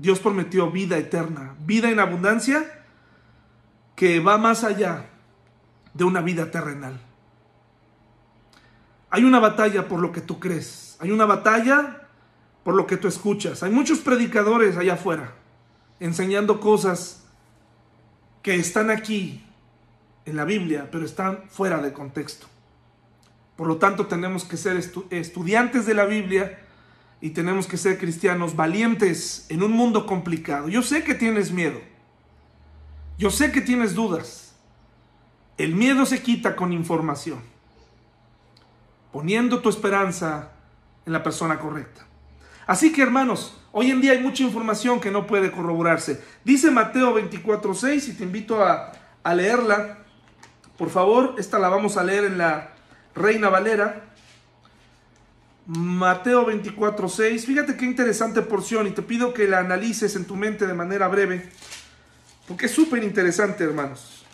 [0.00, 2.84] Dios prometió vida eterna, vida en abundancia
[3.94, 5.10] que va más allá
[5.92, 6.98] de una vida terrenal.
[9.10, 12.08] Hay una batalla por lo que tú crees, hay una batalla
[12.64, 13.62] por lo que tú escuchas.
[13.62, 15.34] Hay muchos predicadores allá afuera
[15.98, 17.24] enseñando cosas
[18.42, 19.44] que están aquí
[20.24, 22.46] en la Biblia, pero están fuera de contexto.
[23.56, 24.78] Por lo tanto, tenemos que ser
[25.10, 26.59] estudiantes de la Biblia
[27.20, 30.68] y tenemos que ser cristianos valientes en un mundo complicado.
[30.68, 31.80] Yo sé que tienes miedo.
[33.18, 34.54] Yo sé que tienes dudas.
[35.58, 37.40] El miedo se quita con información,
[39.12, 40.52] poniendo tu esperanza
[41.04, 42.06] en la persona correcta.
[42.66, 46.24] Así que hermanos, hoy en día hay mucha información que no puede corroborarse.
[46.44, 49.98] Dice Mateo 24:6 y te invito a, a leerla.
[50.78, 52.72] Por favor, esta la vamos a leer en la
[53.14, 54.09] Reina Valera.
[55.66, 57.46] Mateo 24, 6.
[57.46, 61.06] Fíjate qué interesante porción y te pido que la analices en tu mente de manera
[61.08, 61.48] breve,
[62.48, 64.24] porque es súper interesante, hermanos.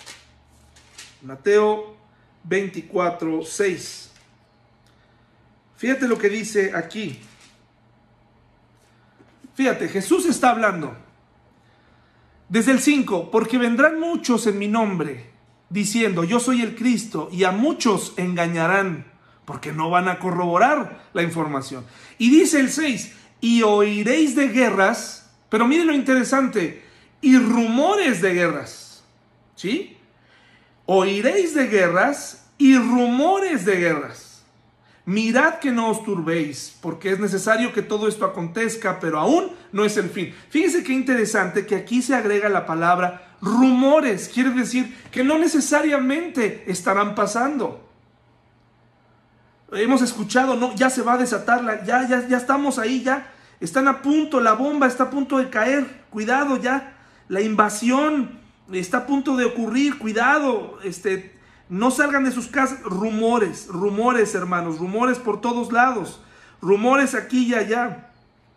[1.23, 1.97] Mateo
[2.45, 4.11] 24, 6.
[5.77, 7.21] Fíjate lo que dice aquí.
[9.55, 10.97] Fíjate, Jesús está hablando.
[12.49, 15.31] Desde el 5, porque vendrán muchos en mi nombre,
[15.69, 19.16] diciendo, yo soy el Cristo, y a muchos engañarán
[19.47, 21.87] porque no van a corroborar la información.
[22.19, 26.85] Y dice el 6, y oiréis de guerras, pero miren lo interesante,
[27.23, 29.05] y rumores de guerras.
[29.55, 29.97] ¿Sí?
[30.87, 34.45] oiréis de guerras y rumores de guerras.
[35.05, 39.85] Mirad que no os turbéis, porque es necesario que todo esto acontezca, pero aún no
[39.85, 40.35] es el fin.
[40.49, 46.65] Fíjense qué interesante que aquí se agrega la palabra rumores, quiere decir que no necesariamente
[46.67, 47.86] estarán pasando.
[49.73, 53.33] Hemos escuchado, no, ya se va a desatar, la, ya, ya, ya estamos ahí, ya.
[53.61, 56.97] Están a punto, la bomba está a punto de caer, cuidado ya,
[57.29, 58.39] la invasión
[58.73, 61.35] está a punto de ocurrir, cuidado, este,
[61.69, 66.21] no salgan de sus casas, rumores, rumores hermanos, rumores por todos lados,
[66.61, 68.11] rumores aquí y allá,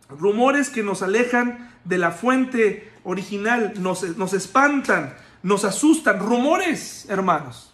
[0.10, 7.69] rumores que nos alejan de la fuente original, nos, nos espantan, nos asustan, rumores hermanos.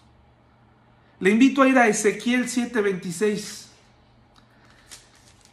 [1.26, 3.66] Le invito a ir a Ezequiel 7:26.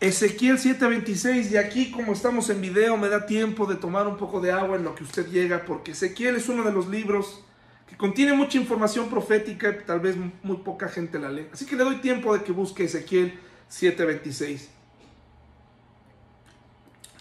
[0.01, 4.43] Ezequiel 7:26, y aquí como estamos en video me da tiempo de tomar un poco
[4.43, 7.43] de agua en lo que usted llega, porque Ezequiel es uno de los libros
[7.89, 11.47] que contiene mucha información profética y tal vez muy poca gente la lee.
[11.51, 14.69] Así que le doy tiempo de que busque Ezequiel 7:26.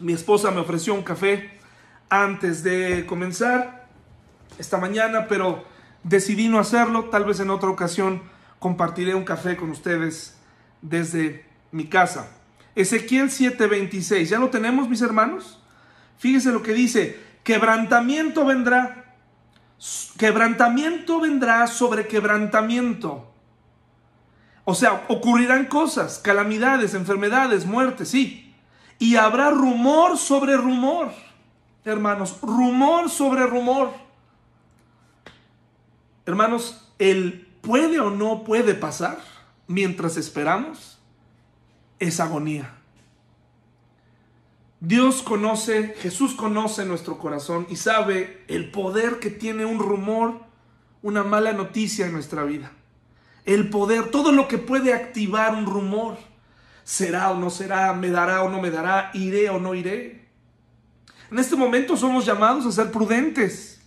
[0.02, 1.58] Mi esposa me ofreció un café
[2.10, 3.88] antes de comenzar
[4.60, 5.64] esta mañana, pero
[6.04, 7.06] decidí no hacerlo.
[7.06, 8.30] Tal vez en otra ocasión
[8.62, 10.38] compartiré un café con ustedes
[10.84, 12.30] desde mi casa.
[12.76, 15.60] Ezequiel 7:26, ¿ya lo tenemos mis hermanos?
[16.20, 19.16] Fíjese lo que dice, quebrantamiento vendrá,
[20.16, 23.34] quebrantamiento vendrá sobre quebrantamiento.
[24.64, 28.54] O sea, ocurrirán cosas, calamidades, enfermedades, muertes, sí.
[29.00, 31.12] Y habrá rumor sobre rumor,
[31.84, 33.92] hermanos, rumor sobre rumor.
[36.28, 39.20] Hermanos, el puede o no puede pasar
[39.68, 41.00] mientras esperamos
[42.00, 42.76] es agonía.
[44.80, 50.42] Dios conoce, Jesús conoce nuestro corazón y sabe el poder que tiene un rumor,
[51.04, 52.72] una mala noticia en nuestra vida.
[53.46, 56.18] El poder, todo lo que puede activar un rumor.
[56.84, 57.94] ¿Será o no será?
[57.94, 59.12] ¿Me dará o no me dará?
[59.14, 60.28] ¿Iré o no iré?
[61.30, 63.81] En este momento somos llamados a ser prudentes.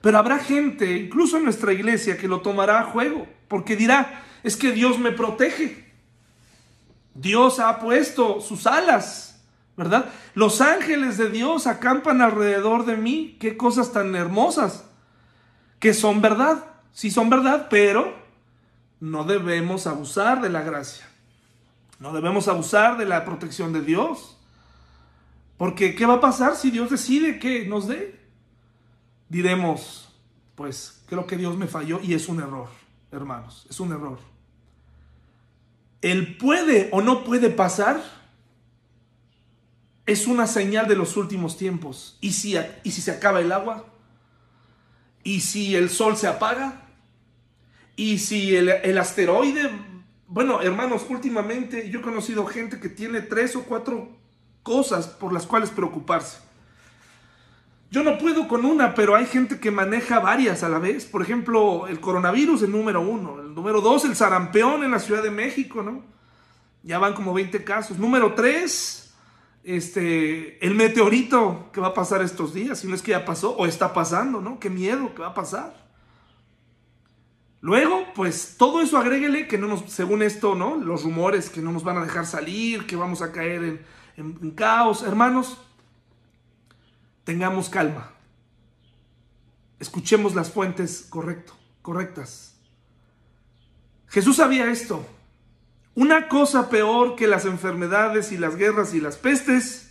[0.00, 4.56] Pero habrá gente, incluso en nuestra iglesia, que lo tomará a juego, porque dirá, es
[4.56, 5.92] que Dios me protege.
[7.14, 9.40] Dios ha puesto sus alas,
[9.76, 10.06] ¿verdad?
[10.34, 13.36] Los ángeles de Dios acampan alrededor de mí.
[13.40, 14.84] Qué cosas tan hermosas.
[15.80, 16.64] Que son verdad.
[16.92, 18.14] Sí son verdad, pero
[19.00, 21.06] no debemos abusar de la gracia.
[21.98, 24.36] No debemos abusar de la protección de Dios.
[25.56, 28.17] Porque ¿qué va a pasar si Dios decide que nos dé?
[29.28, 30.08] Diremos,
[30.54, 32.68] pues creo que Dios me falló y es un error,
[33.10, 34.18] hermanos, es un error
[36.02, 38.02] el puede o no puede pasar
[40.06, 42.16] es una señal de los últimos tiempos.
[42.20, 43.84] ¿Y si, y si se acaba el agua?
[45.22, 46.86] ¿Y si el sol se apaga?
[47.94, 49.70] ¿Y si el, el asteroide?
[50.26, 54.16] Bueno, hermanos, últimamente yo he conocido gente que tiene tres o cuatro
[54.62, 56.38] cosas por las cuales preocuparse.
[57.90, 61.06] Yo no puedo con una, pero hay gente que maneja varias a la vez.
[61.06, 63.40] Por ejemplo, el coronavirus, el número uno.
[63.40, 66.02] El número dos, el sarampeón en la Ciudad de México, ¿no?
[66.82, 67.98] Ya van como 20 casos.
[67.98, 69.14] Número tres,
[69.64, 72.78] este, el meteorito que va a pasar estos días.
[72.78, 74.60] Si no es que ya pasó o está pasando, ¿no?
[74.60, 75.88] Qué miedo que va a pasar.
[77.62, 80.76] Luego, pues todo eso agréguele que no nos, según esto, ¿no?
[80.76, 83.64] Los rumores que no nos van a dejar salir, que vamos a caer
[84.16, 85.02] en, en caos.
[85.02, 85.58] Hermanos,
[87.28, 88.10] tengamos calma.
[89.78, 92.54] Escuchemos las fuentes correcto, correctas.
[94.06, 95.06] Jesús sabía esto.
[95.94, 99.90] Una cosa peor que las enfermedades y las guerras y las pestes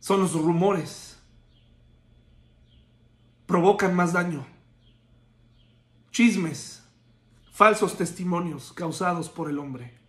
[0.00, 1.16] son los rumores.
[3.46, 4.46] Provocan más daño.
[6.10, 6.82] Chismes,
[7.50, 9.99] falsos testimonios causados por el hombre.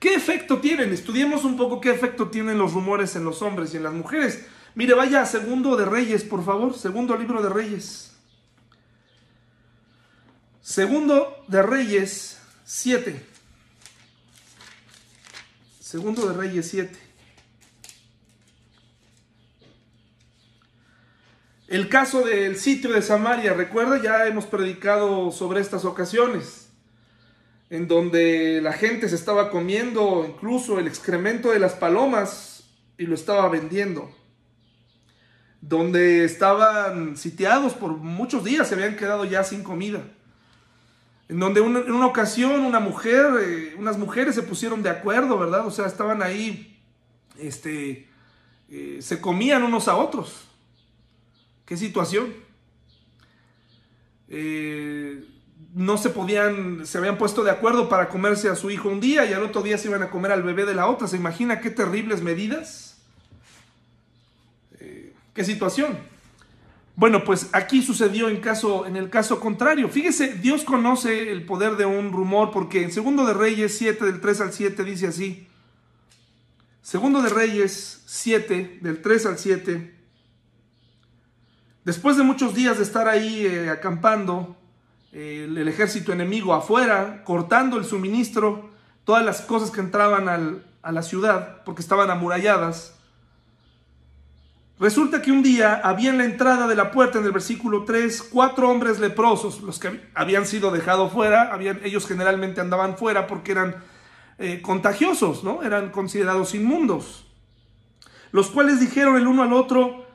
[0.00, 0.94] ¿Qué efecto tienen?
[0.94, 4.46] Estudiemos un poco qué efecto tienen los rumores en los hombres y en las mujeres.
[4.74, 6.74] Mire, vaya a Segundo de Reyes, por favor.
[6.74, 8.12] Segundo libro de Reyes.
[10.62, 13.26] Segundo de Reyes 7.
[15.80, 16.98] Segundo de Reyes 7.
[21.68, 26.69] El caso del sitio de Samaria, recuerda, ya hemos predicado sobre estas ocasiones
[27.70, 32.64] en donde la gente se estaba comiendo incluso el excremento de las palomas
[32.98, 34.10] y lo estaba vendiendo.
[35.62, 40.02] Donde estaban sitiados por muchos días, se habían quedado ya sin comida.
[41.28, 45.66] En donde en una ocasión una mujer, eh, unas mujeres se pusieron de acuerdo, ¿verdad?
[45.66, 46.82] O sea, estaban ahí,
[47.38, 48.08] este,
[48.68, 50.44] eh, se comían unos a otros.
[51.64, 52.34] ¿Qué situación?
[54.30, 55.24] eh,
[55.74, 59.24] no se podían, se habían puesto de acuerdo para comerse a su hijo un día
[59.24, 61.06] y al otro día se iban a comer al bebé de la otra.
[61.06, 62.98] ¿Se imagina qué terribles medidas?
[64.80, 65.98] Eh, ¿Qué situación?
[66.96, 69.88] Bueno, pues aquí sucedió en, caso, en el caso contrario.
[69.88, 74.20] Fíjese, Dios conoce el poder de un rumor porque en Segundo de Reyes 7 del
[74.20, 75.46] 3 al 7 dice así.
[76.82, 79.94] Segundo de Reyes 7 del 3 al 7.
[81.84, 84.56] Después de muchos días de estar ahí eh, acampando,
[85.12, 88.70] el, ejército enemigo afuera, cortando el suministro,
[89.04, 90.28] todas las cosas que entraban
[90.82, 92.94] a la ciudad, porque estaban amuralladas.
[94.80, 98.30] Resulta que un día había en la entrada de la puerta, en el versículo 3,
[98.32, 103.52] cuatro hombres leprosos, los que habían sido dejados fuera, habían, ellos generalmente andaban fuera porque
[103.52, 103.76] eran
[104.38, 105.62] eh, contagiosos, ¿no?
[105.62, 107.26] Eran considerados inmundos.
[108.32, 110.06] Los cuales dijeron el uno al otro,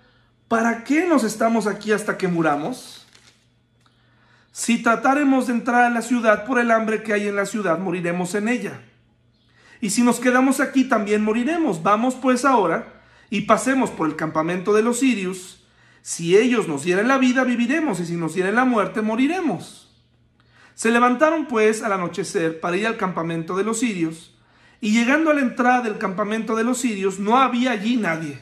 [0.48, 2.95] ¿para qué nos estamos aquí hasta que muramos?
[4.58, 7.78] Si trataremos de entrar a la ciudad por el hambre que hay en la ciudad,
[7.78, 8.80] moriremos en ella.
[9.82, 11.84] Y si nos quedamos aquí, también moriremos.
[11.84, 15.68] Vamos pues ahora y pasemos por el campamento de los sirios.
[16.02, 19.94] Si ellos nos dieran la vida, viviremos, y si nos dieran la muerte, moriremos.
[20.74, 24.40] Se levantaron pues al anochecer para ir al campamento de los sirios,
[24.80, 28.40] y llegando a la entrada del campamento de los sirios, no había allí nadie.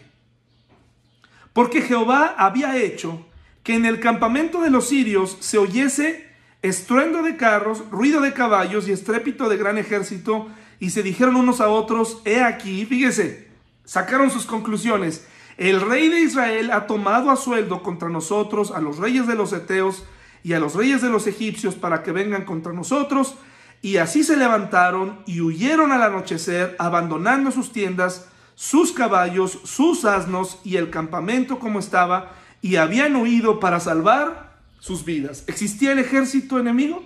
[1.53, 3.25] Porque Jehová había hecho
[3.63, 6.29] que en el campamento de los sirios se oyese
[6.61, 10.47] estruendo de carros, ruido de caballos y estrépito de gran ejército,
[10.79, 13.49] y se dijeron unos a otros, he aquí, fíjese,
[13.83, 18.97] sacaron sus conclusiones, el rey de Israel ha tomado a sueldo contra nosotros a los
[18.97, 20.03] reyes de los Eteos
[20.41, 23.35] y a los reyes de los egipcios para que vengan contra nosotros,
[23.81, 30.59] y así se levantaron y huyeron al anochecer, abandonando sus tiendas, sus caballos, sus asnos
[30.63, 32.31] y el campamento como estaba,
[32.63, 35.43] y habían huido para salvar sus vidas.
[35.47, 37.03] ¿Existía el ejército enemigo?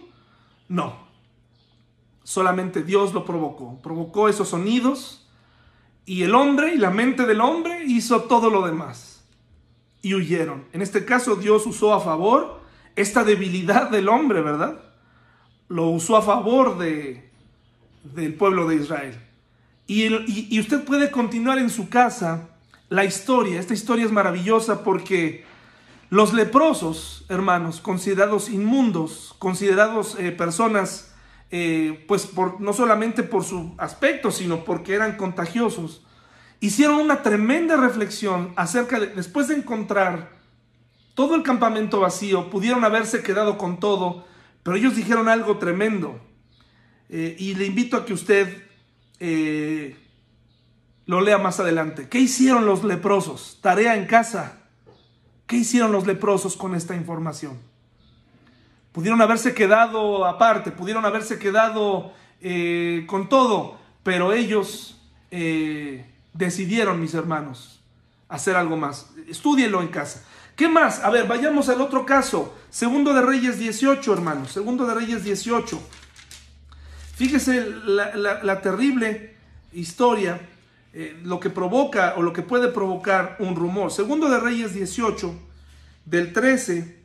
[0.69, 1.07] No.
[2.23, 3.81] Solamente Dios lo provocó.
[3.81, 5.27] Provocó esos sonidos
[6.05, 9.25] y el hombre y la mente del hombre hizo todo lo demás.
[10.03, 10.65] Y huyeron.
[10.73, 12.61] En este caso Dios usó a favor
[12.95, 14.79] esta debilidad del hombre, ¿verdad?
[15.69, 17.31] Lo usó a favor de,
[18.03, 19.19] del pueblo de Israel.
[19.87, 22.56] Y, y usted puede continuar en su casa
[22.89, 23.59] la historia.
[23.59, 25.45] Esta historia es maravillosa porque
[26.09, 31.13] los leprosos, hermanos, considerados inmundos, considerados eh, personas,
[31.51, 36.05] eh, pues por, no solamente por su aspecto, sino porque eran contagiosos,
[36.59, 40.37] hicieron una tremenda reflexión acerca de, después de encontrar
[41.13, 44.25] todo el campamento vacío, pudieron haberse quedado con todo,
[44.63, 46.21] pero ellos dijeron algo tremendo.
[47.09, 48.63] Eh, y le invito a que usted
[51.07, 52.09] lo lea más adelante.
[52.09, 53.57] ¿Qué hicieron los leprosos?
[53.61, 54.59] Tarea en casa.
[55.47, 57.57] ¿Qué hicieron los leprosos con esta información?
[58.91, 65.01] Pudieron haberse quedado aparte, pudieron haberse quedado eh, con todo, pero ellos
[65.31, 67.79] eh, decidieron, mis hermanos,
[68.27, 69.09] hacer algo más.
[69.29, 70.25] Estúdielo en casa.
[70.57, 71.01] ¿Qué más?
[71.03, 72.53] A ver, vayamos al otro caso.
[72.69, 74.51] Segundo de Reyes 18, hermanos.
[74.51, 75.79] Segundo de Reyes 18.
[77.15, 79.37] Fíjese la terrible
[79.71, 80.41] historia
[80.93, 83.91] eh, lo que provoca o lo que puede provocar un rumor.
[83.91, 85.35] Segundo de Reyes 18,
[86.05, 86.97] del 13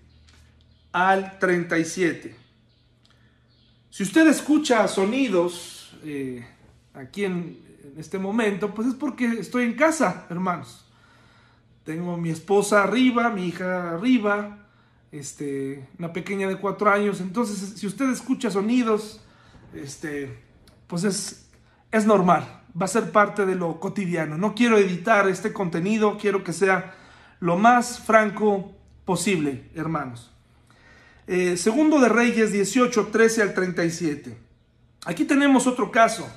[0.92, 2.36] al 37.
[3.90, 6.46] Si usted escucha sonidos eh,
[6.94, 7.60] aquí en,
[7.98, 10.86] este momento, pues es porque estoy en casa, hermanos.
[11.84, 14.66] Tengo mi esposa arriba, mi hija arriba,
[15.10, 17.20] este, una pequeña de cuatro años.
[17.20, 19.20] Entonces, si usted escucha sonidos,
[19.74, 20.38] este,
[20.86, 21.50] pues es,
[21.90, 24.38] es normal va a ser parte de lo cotidiano.
[24.38, 26.94] No quiero editar este contenido, quiero que sea
[27.40, 28.72] lo más franco
[29.04, 30.30] posible, hermanos.
[31.26, 34.36] Eh, segundo de Reyes 18, 13 al 37.
[35.04, 36.28] Aquí tenemos otro caso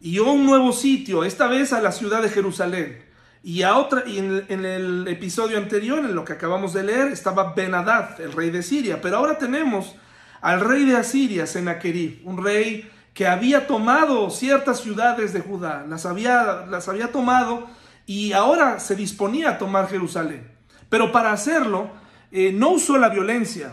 [0.00, 3.02] y un nuevo sitio, esta vez a la ciudad de Jerusalén.
[3.42, 8.20] Y, a otra, en, el episodio anterior, en lo que acabamos de leer, estaba Ben-Hadad,
[8.20, 9.00] el rey de Siria.
[9.02, 9.94] Pero ahora tenemos
[10.40, 16.04] al rey de Asiria, Sennacherib, un rey que había tomado ciertas ciudades de Judá, las
[16.04, 17.68] había, las había tomado
[18.06, 20.50] y ahora se disponía a tomar Jerusalén.
[20.88, 21.90] Pero para hacerlo,
[22.32, 23.72] eh, no usó la violencia,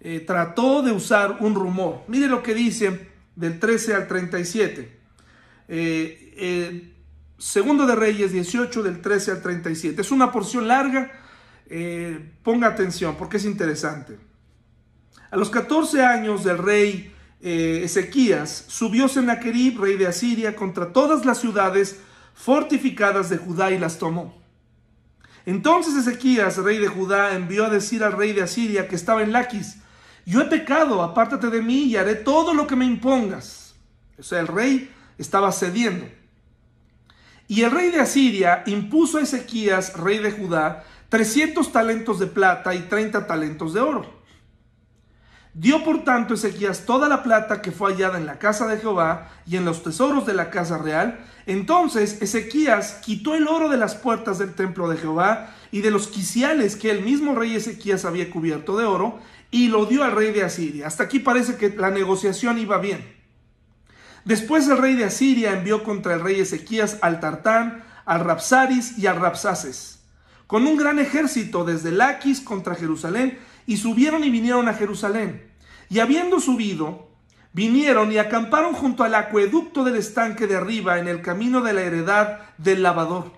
[0.00, 2.02] eh, trató de usar un rumor.
[2.08, 5.00] Mire lo que dice del 13 al 37.
[5.68, 6.92] Eh,
[7.38, 10.02] segundo de Reyes 18 del 13 al 37.
[10.02, 11.10] Es una porción larga,
[12.42, 14.18] ponga atención porque es interesante.
[15.30, 17.13] A los 14 años del rey
[17.46, 22.00] eh, Ezequías, subió Sennacherib, rey de Asiria, contra todas las ciudades
[22.32, 24.42] fortificadas de Judá y las tomó.
[25.44, 29.32] Entonces Ezequías, rey de Judá, envió a decir al rey de Asiria que estaba en
[29.32, 29.76] Laquis,
[30.24, 33.74] yo he pecado, apártate de mí y haré todo lo que me impongas.
[34.18, 36.06] O sea, el rey estaba cediendo.
[37.46, 42.74] Y el rey de Asiria impuso a Ezequías, rey de Judá, 300 talentos de plata
[42.74, 44.23] y 30 talentos de oro.
[45.54, 49.30] Dio por tanto Ezequías toda la plata que fue hallada en la casa de Jehová
[49.46, 51.24] y en los tesoros de la casa real.
[51.46, 56.08] Entonces Ezequías quitó el oro de las puertas del templo de Jehová y de los
[56.08, 59.20] quiciales que el mismo rey Ezequías había cubierto de oro
[59.52, 60.88] y lo dio al rey de Asiria.
[60.88, 63.14] Hasta aquí parece que la negociación iba bien.
[64.24, 69.06] Después el rey de Asiria envió contra el rey Ezequías al Tartán, al Rapsaris y
[69.06, 70.00] al Rapsaces,
[70.48, 75.50] con un gran ejército desde Laquis contra Jerusalén y subieron y vinieron a Jerusalén.
[75.90, 77.08] Y habiendo subido,
[77.52, 81.82] vinieron y acamparon junto al acueducto del estanque de arriba en el camino de la
[81.82, 83.32] heredad del lavador.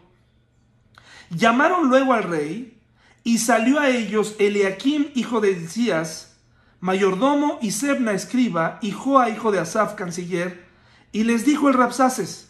[1.30, 2.78] Llamaron luego al rey
[3.24, 6.36] y salió a ellos Eliakim, hijo de Elías,
[6.80, 10.64] mayordomo, y Sebna, escriba, y Joa, hijo de Asaf, canciller,
[11.12, 12.48] y les dijo el Rapsaces,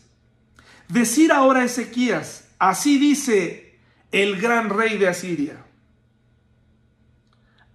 [0.89, 3.79] decir ahora a Ezequías, así dice
[4.13, 5.66] el gran rey de Asiria.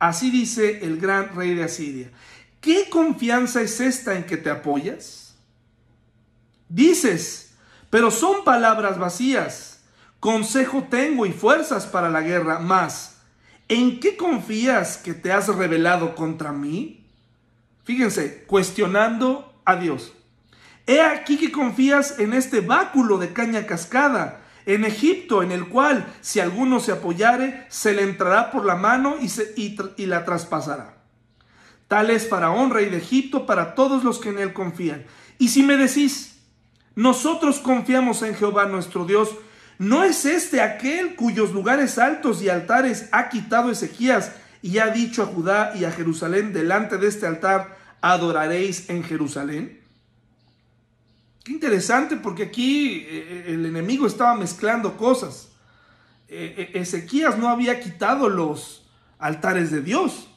[0.02, 2.10] Así dice el gran rey de Asiria.
[2.60, 5.36] ¿Qué confianza es esta en que te apoyas?
[6.68, 7.54] Dices,
[7.92, 9.84] pero son palabras vacías.
[10.20, 13.22] Consejo tengo y fuerzas para la guerra, más.
[13.68, 17.08] ¿En qué confías que te has rebelado contra mí?
[17.84, 20.14] Fíjense, cuestionando a Dios.
[20.88, 26.06] He aquí que confías en este báculo de caña cascada en Egipto, en el cual
[26.22, 30.98] si alguno se apoyare, se le entrará por la mano y, la traspasará.
[31.88, 35.06] Tal es Faraón, rey de Egipto, para todos los que en él confían.
[35.38, 36.40] Y si me decís,
[36.96, 39.30] nosotros confiamos en Jehová nuestro Dios,
[39.78, 45.24] ¿no es este aquel cuyos lugares altos y altares ha quitado Ezequías y ha dicho
[45.24, 49.81] a Judá y a Jerusalén, delante de este altar adoraréis en Jerusalén?
[51.44, 55.50] Qué interesante porque aquí eh, eh, el enemigo estaba mezclando cosas.
[56.28, 58.88] Eh, Ezequías no había quitado los
[59.18, 60.28] altares de Dios.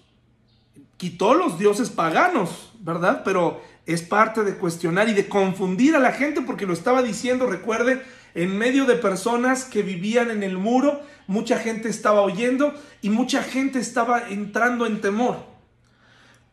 [0.96, 3.22] Quitó los dioses paganos, ¿verdad?
[3.22, 7.46] Pero es parte de cuestionar y de confundir a la gente porque lo estaba diciendo,
[7.46, 8.02] recuerde,
[8.34, 13.42] en medio de personas que vivían en el muro, mucha gente estaba oyendo y mucha
[13.42, 15.53] gente estaba entrando en temor.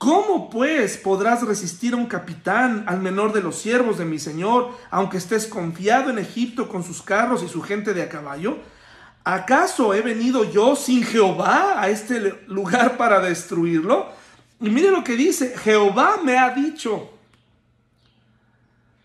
[0.02, 4.76] ¿Cómo pues podrás resistir a un capitán, al menor de los siervos de mi señor,
[4.90, 8.58] aunque estés confiado en Egipto con sus carros y su gente de a caballo?
[9.24, 14.12] ¿Acaso he venido yo sin Jehová a este lugar para destruirlo?
[14.60, 17.12] Y mire lo que dice, Jehová me ha dicho.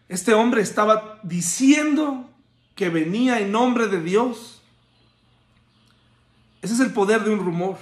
[0.09, 2.31] Este hombre estaba diciendo
[2.75, 4.63] que venía en nombre de Dios.
[6.63, 7.77] Ese es el poder de un rumor.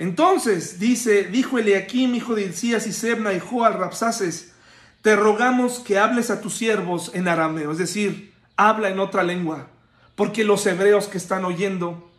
[0.00, 4.54] Entonces, dice, dijo Eliakim, hijo de Hilcías y Sebna y Joal Rapsaces,
[5.02, 9.66] te rogamos que hables a tus siervos en arameo, es decir, habla en otra lengua,
[10.14, 12.10] porque los hebreos que están oyendo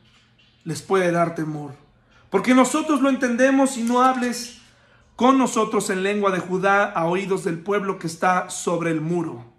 [0.63, 1.71] les puede dar temor.
[2.29, 4.59] Porque nosotros lo entendemos y no hables
[5.15, 9.50] con nosotros en lengua de Judá a oídos del pueblo que está sobre el muro.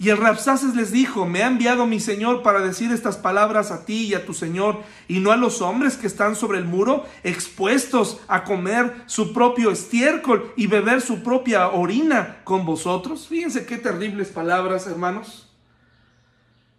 [0.00, 3.84] Y el Rapsaces les dijo, me ha enviado mi Señor para decir estas palabras a
[3.84, 7.04] ti y a tu Señor, y no a los hombres que están sobre el muro,
[7.24, 13.26] expuestos a comer su propio estiércol y beber su propia orina con vosotros.
[13.26, 15.52] Fíjense qué terribles palabras, hermanos.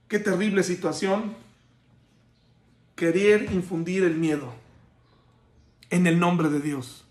[0.08, 1.36] Qué terrible situación.
[2.96, 4.54] Querer infundir el miedo
[5.90, 7.06] en el nombre de Dios.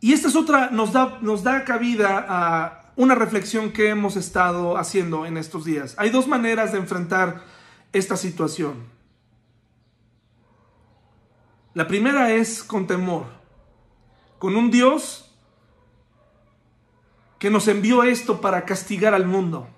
[0.00, 4.78] Y esta es otra, nos da, nos da cabida a una reflexión que hemos estado
[4.78, 5.94] haciendo en estos días.
[5.98, 7.44] Hay dos maneras de enfrentar
[7.92, 8.84] esta situación.
[11.74, 13.26] La primera es con temor,
[14.38, 15.30] con un Dios
[17.38, 19.68] que nos envió esto para castigar al mundo.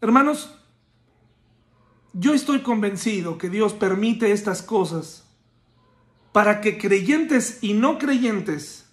[0.00, 0.54] Hermanos,
[2.12, 5.24] yo estoy convencido que Dios permite estas cosas
[6.32, 8.87] para que creyentes y no creyentes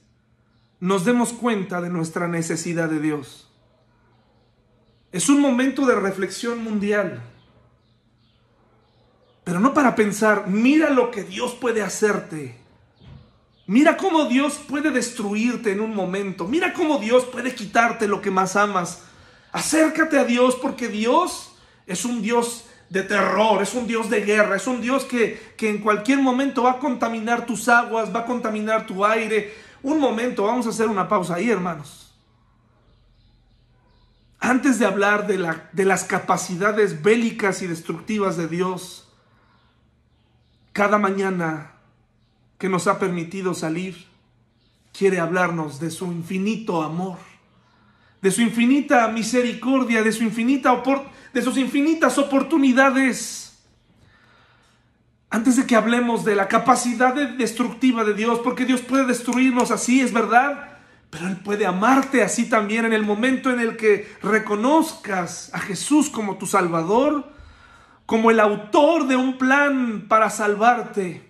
[0.86, 3.50] nos demos cuenta de nuestra necesidad de Dios.
[5.12, 7.24] Es un momento de reflexión mundial.
[9.44, 12.60] Pero no para pensar, mira lo que Dios puede hacerte.
[13.66, 16.48] Mira cómo Dios puede destruirte en un momento.
[16.48, 19.02] Mira cómo Dios puede quitarte lo que más amas.
[19.52, 21.56] Acércate a Dios porque Dios
[21.88, 25.68] es un Dios de terror, es un Dios de guerra, es un Dios que, que
[25.68, 30.46] en cualquier momento va a contaminar tus aguas, va a contaminar tu aire, un momento,
[30.46, 32.12] vamos a hacer una pausa ahí, hermanos.
[34.40, 39.08] Antes de hablar de, la, de las capacidades bélicas y destructivas de Dios,
[40.74, 41.74] cada mañana
[42.58, 44.08] que nos ha permitido salir,
[44.92, 47.20] quiere hablarnos de su infinito amor,
[48.24, 50.82] de su infinita misericordia, de, su infinita
[51.32, 53.45] de sus infinitas oportunidades.
[55.30, 60.02] Antes de que hablemos de la capacidad destructiva de Dios, porque Dios puede destruirnos así,
[60.02, 60.78] es verdad,
[61.10, 66.10] pero Él puede amarte así también en el momento en el que reconozcas a Jesús
[66.10, 67.32] como tu Salvador,
[68.06, 71.26] como el autor de un plan para salvarte.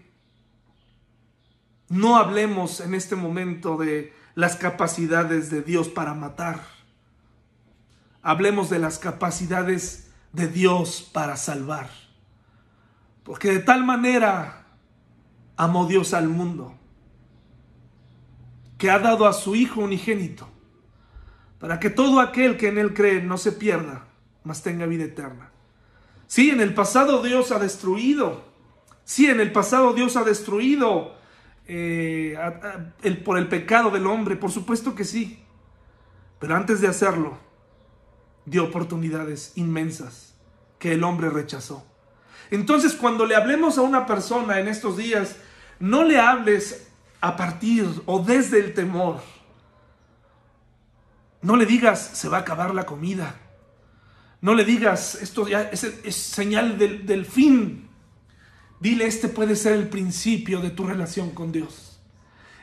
[1.87, 6.61] No hablemos en este momento de las capacidades de Dios para matar.
[8.21, 12.04] Hablemos de las capacidades de Dios para salvar.
[13.25, 14.67] Porque de tal manera
[15.57, 16.75] amó Dios al mundo
[18.77, 20.47] que ha dado a su Hijo unigénito
[21.59, 24.05] para que todo aquel que en Él cree no se pierda,
[24.43, 25.49] mas tenga vida eterna.
[26.27, 28.43] Sí, en el pasado Dios ha destruido.
[29.03, 31.15] Sí, en el pasado Dios ha destruido
[31.67, 32.37] eh,
[33.01, 35.43] el, por el pecado del hombre, por supuesto que sí.
[36.37, 37.39] Pero antes de hacerlo,
[38.45, 40.35] dio oportunidades inmensas
[40.77, 41.94] que el hombre rechazó.
[42.51, 45.37] Entonces, cuando le hablemos a una persona en estos días,
[45.79, 46.87] no le hables
[47.21, 49.21] a partir o desde el temor.
[51.41, 53.35] No le digas, se va a acabar la comida.
[54.41, 57.87] No le digas, esto ya es, señal del, del fin.
[58.79, 61.99] Dile, este puede ser el principio de tu relación con Dios.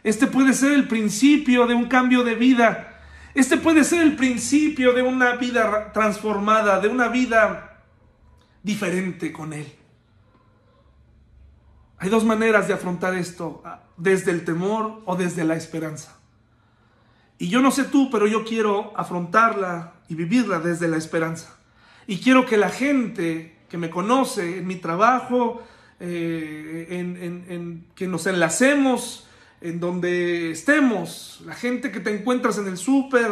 [0.04, 3.00] Este puede ser el principio de un cambio de vida.
[3.34, 7.71] Este puede ser el principio de una vida transformada, de una vida
[8.62, 9.72] diferente con Él.
[11.98, 13.62] Hay dos maneras de afrontar esto,
[13.96, 16.16] desde el temor o desde la esperanza.
[17.38, 21.56] Y yo no sé tú, pero yo quiero afrontarla y vivirla desde la esperanza.
[22.06, 25.62] Y quiero que la gente que me conoce en mi trabajo,
[26.00, 29.28] eh, en, que nos enlacemos,
[29.60, 33.30] en donde estemos, la gente que te encuentras en el súper,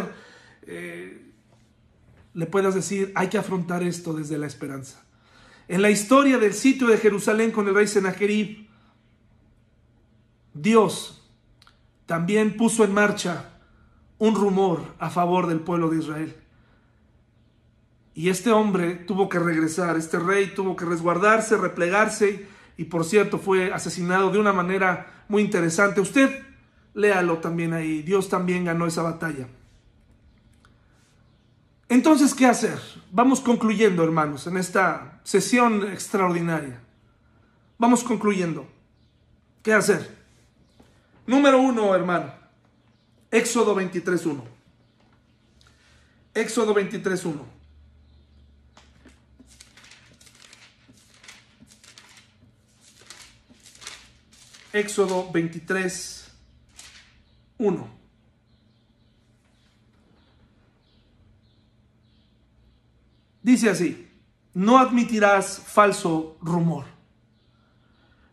[0.63, 1.27] eh,
[2.35, 5.03] le puedas decir, hay que afrontar esto desde la esperanza.
[5.71, 8.67] En la historia del sitio de Jerusalén con el rey Sennacherib,
[10.53, 11.25] Dios
[12.07, 13.51] también puso en marcha
[14.19, 16.37] un rumor a favor del pueblo de Israel.
[18.15, 23.39] Y este hombre tuvo que regresar, este rey tuvo que resguardarse, replegarse y por cierto
[23.39, 26.01] fue asesinado de una manera muy interesante.
[26.01, 26.37] Usted
[26.95, 29.47] léalo también ahí, Dios también ganó esa batalla.
[31.91, 32.79] Entonces, ¿qué hacer?
[33.11, 36.81] Vamos concluyendo, hermanos, en esta sesión extraordinaria.
[37.79, 38.69] Vamos concluyendo.
[39.61, 40.17] ¿Qué hacer?
[41.27, 42.33] Número uno, hermano.
[43.33, 44.41] Éxodo 23.1.
[46.33, 47.45] Éxodo 23.1.
[54.73, 56.31] Éxodo 23,
[57.59, 58.00] 1.
[63.43, 64.09] Dice así,
[64.55, 66.85] no admitirás falso rumor.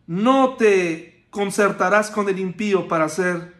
[0.06, 3.54] No te concertarás con el impío para ser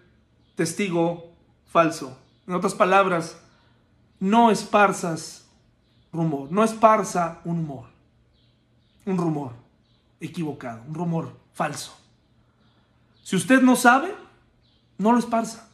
[0.55, 1.33] testigo
[1.67, 2.19] falso.
[2.47, 3.39] En otras palabras,
[4.21, 5.47] no esparzas
[6.13, 7.85] rumor, no esparza un humor,
[9.05, 9.53] un rumor
[10.21, 11.97] equivocado, un rumor falso.
[13.23, 14.15] Si usted no sabe,
[14.97, 15.69] no lo esparza.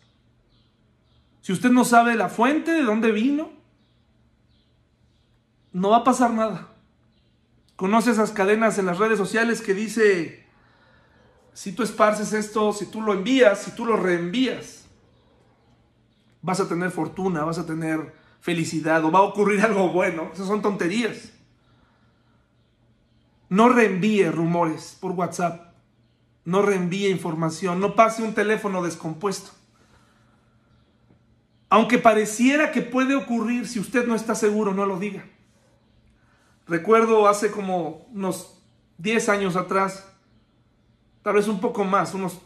[1.40, 3.50] Si usted no sabe la fuente, de dónde vino,
[5.74, 6.68] no va a pasar nada.
[7.76, 10.46] Conoce esas cadenas en las redes sociales que dice,
[11.52, 14.86] si tú esparces esto, si tú lo envías, si tú lo reenvías,
[16.40, 20.30] vas a tener fortuna, vas a tener felicidad o va a ocurrir algo bueno.
[20.32, 21.32] Esas son tonterías.
[23.50, 25.74] No reenvíe rumores por WhatsApp
[26.44, 29.50] no reenvíe información, no pase un teléfono descompuesto.
[31.70, 35.24] Aunque pareciera que puede ocurrir, si usted no está seguro, no lo diga.
[36.66, 38.62] Recuerdo hace como unos
[38.98, 40.10] 10 años atrás,
[41.22, 42.40] tal vez un poco más, unos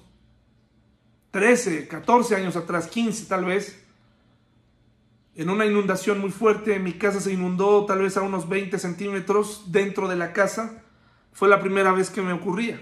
[1.30, 3.84] 13, 14 años atrás, 15 tal vez,
[5.38, 9.70] en una inundación muy fuerte, mi casa se inundó tal vez a unos 20 centímetros
[9.70, 10.82] dentro de la casa.
[11.32, 12.80] Fue la primera vez que me ocurría.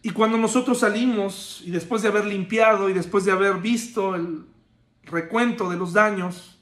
[0.00, 4.46] Y cuando nosotros salimos, y después de haber limpiado y después de haber visto el
[5.02, 6.58] recuento de los daños,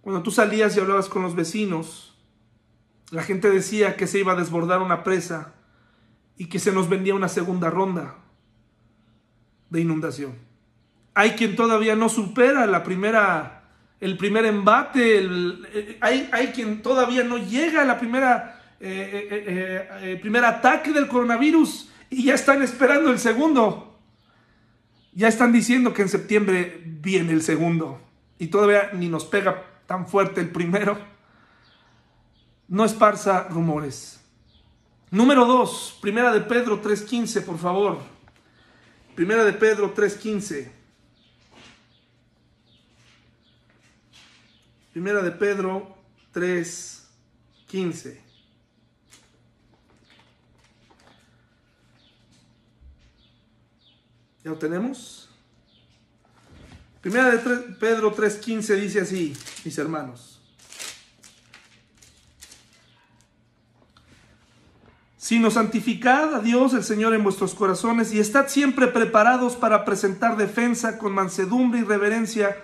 [0.00, 2.03] cuando tú salías y hablabas con los vecinos,
[3.10, 5.54] la gente decía que se iba a desbordar una presa
[6.36, 8.16] y que se nos vendía una segunda ronda
[9.70, 10.34] de inundación.
[11.14, 13.64] Hay quien todavía no supera la primera,
[14.00, 20.18] el primer embate, eh, hay, hay, quien todavía no llega a la primera, eh, eh,
[20.20, 24.00] primer ataque del coronavirus y ya están esperando el segundo.
[25.12, 28.00] Ya están diciendo que en septiembre viene el segundo
[28.38, 31.13] y todavía ni nos pega tan fuerte el primero.
[32.68, 34.20] No esparza rumores.
[35.10, 38.00] Número 2, Primera de Pedro 3.15, por favor.
[39.14, 40.70] Primera de Pedro 3.15.
[44.92, 45.96] Primera de Pedro
[46.32, 48.18] 3.15.
[54.42, 55.30] ¿Ya lo tenemos?
[57.00, 57.38] Primera de
[57.78, 60.33] Pedro 3.15 dice así, mis hermanos.
[65.24, 70.36] Sino santificad a Dios el Señor en vuestros corazones y estad siempre preparados para presentar
[70.36, 72.58] defensa con mansedumbre y reverencia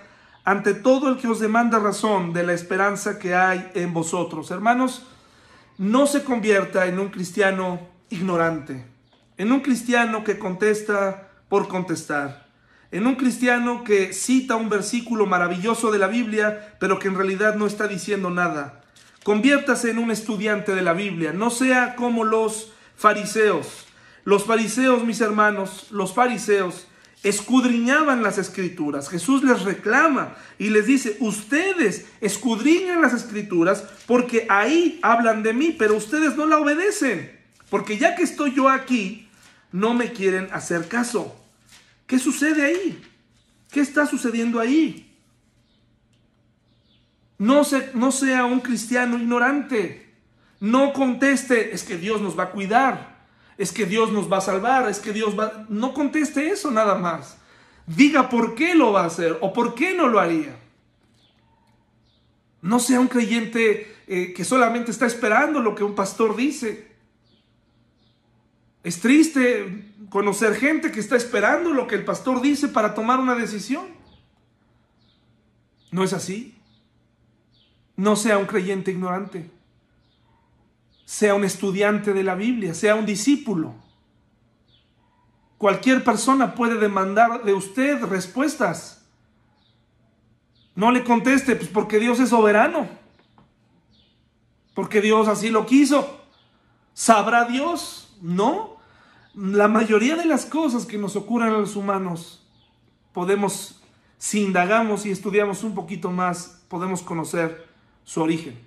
[0.45, 4.51] ante todo el que os demanda razón de la esperanza que hay en vosotros.
[4.51, 5.07] Hermanos,
[5.79, 7.81] no se convierta en un cristiano
[8.11, 8.85] ignorante,
[9.39, 12.47] en un cristiano que contesta por contestar.
[12.91, 17.55] En un cristiano que cita un versículo maravilloso de la Biblia, pero que en realidad
[17.55, 18.80] no está diciendo nada.
[19.25, 23.87] Conviértase en un estudiante de la Biblia, no sea como los fariseos.
[24.25, 26.87] Los fariseos, mis hermanos, los fariseos
[27.23, 29.09] escudriñaban las escrituras.
[29.09, 35.75] Jesús les reclama y les dice, ustedes escudriñan las escrituras porque ahí hablan de mí,
[35.79, 37.39] pero ustedes no la obedecen.
[37.69, 39.29] Porque ya que estoy yo aquí,
[39.71, 41.37] no me quieren hacer caso.
[42.07, 43.03] ¿Qué sucede ahí?
[43.71, 45.10] ¿Qué está sucediendo ahí?
[47.41, 50.13] No, se, no sea un cristiano ignorante.
[50.61, 53.25] No conteste, es que Dios nos va a cuidar,
[53.57, 55.65] es que Dios nos va a salvar, es que Dios va...
[55.71, 57.39] No conteste eso nada más.
[57.87, 60.55] Diga por qué lo va a hacer o por qué no lo haría.
[62.61, 66.93] No sea un creyente eh, que solamente está esperando lo que un pastor dice.
[68.85, 73.35] Es triste conocer gente que está esperando lo que el pastor dice para tomar una
[73.35, 73.87] decisión.
[75.91, 76.60] ¿No es así?
[78.01, 79.51] No sea un creyente ignorante.
[81.05, 83.75] Sea un estudiante de la Biblia, sea un discípulo.
[85.59, 89.05] Cualquier persona puede demandar de usted respuestas.
[90.75, 92.89] No le conteste, pues porque Dios es soberano.
[94.73, 96.23] Porque Dios así lo quiso.
[96.95, 98.17] ¿Sabrá Dios?
[98.23, 98.79] No.
[99.35, 102.49] La mayoría de las cosas que nos ocurren a los humanos
[103.13, 103.83] podemos,
[104.17, 107.70] si indagamos y estudiamos un poquito más, podemos conocer
[108.05, 108.59] su origen.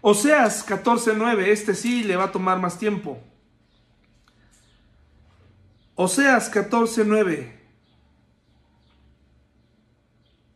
[0.00, 3.20] Oseas 14:9, este sí le va a tomar más tiempo.
[5.94, 7.52] Oseas 14:9.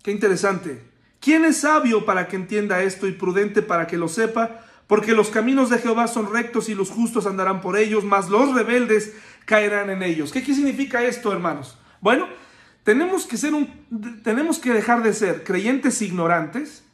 [0.02, 0.82] Qué interesante.
[1.20, 4.64] ¿Quién es sabio para que entienda esto y prudente para que lo sepa?
[4.86, 8.54] Porque los caminos de Jehová son rectos y los justos andarán por ellos, mas los
[8.54, 9.12] rebeldes
[9.44, 10.30] caerán en ellos.
[10.30, 11.76] ¿Qué, significa esto, hermanos?
[12.00, 12.28] Bueno,
[12.84, 13.68] tenemos que, ser un,
[14.22, 16.84] tenemos que dejar de ser creyentes ignorantes,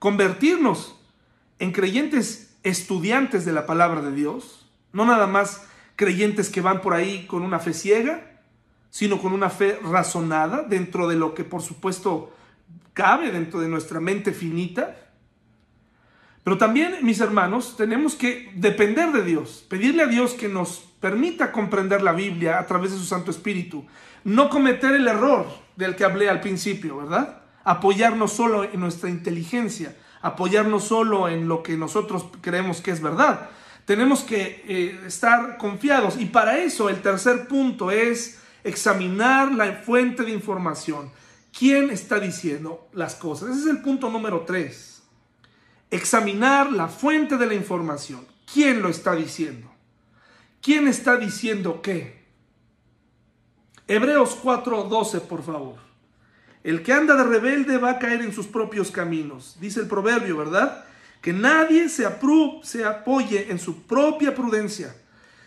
[0.00, 0.96] convertirnos
[1.60, 6.94] en creyentes estudiantes de la palabra de Dios, no nada más creyentes que van por
[6.94, 8.42] ahí con una fe ciega,
[8.90, 12.34] sino con una fe razonada dentro de lo que por supuesto
[12.94, 14.96] cabe dentro de nuestra mente finita
[16.42, 21.52] pero también, mis hermanos, tenemos que depender de Dios, pedirle a Dios que nos permita
[21.52, 23.86] comprender la Biblia a través de su Santo Espíritu.
[24.24, 25.46] No cometer el error
[25.76, 27.39] del que hablé al principio, ¿verdad?
[27.64, 33.50] Apoyarnos solo en nuestra inteligencia, apoyarnos solo en lo que nosotros creemos que es verdad.
[33.84, 40.22] Tenemos que eh, estar confiados y para eso el tercer punto es examinar la fuente
[40.22, 41.10] de información.
[41.56, 43.50] ¿Quién está diciendo las cosas?
[43.50, 44.90] Ese es el punto número tres
[45.90, 48.26] examinar la fuente de la información.
[48.52, 49.70] ¿Quién lo está diciendo?
[50.62, 52.20] ¿Quién está diciendo qué?
[53.86, 55.89] Hebreos 4:12, por favor.
[56.62, 59.56] El que anda de rebelde va a caer en sus propios caminos.
[59.60, 60.84] Dice el proverbio, ¿verdad?
[61.20, 62.06] Que nadie se,
[62.62, 64.94] se apoye en su propia prudencia.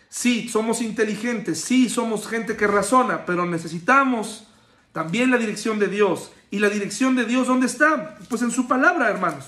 [0.08, 4.46] Sí, somos inteligentes, sí, somos gente que razona, pero necesitamos
[4.92, 6.32] también la dirección de Dios.
[6.50, 8.16] ¿Y la dirección de Dios dónde está?
[8.28, 9.46] Pues en su palabra, hermanos.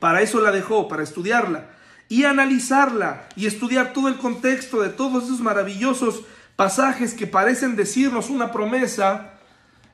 [0.00, 1.70] Para eso la dejó, para estudiarla
[2.08, 6.22] y analizarla y estudiar todo el contexto de todos esos maravillosos
[6.56, 9.37] pasajes que parecen decirnos una promesa,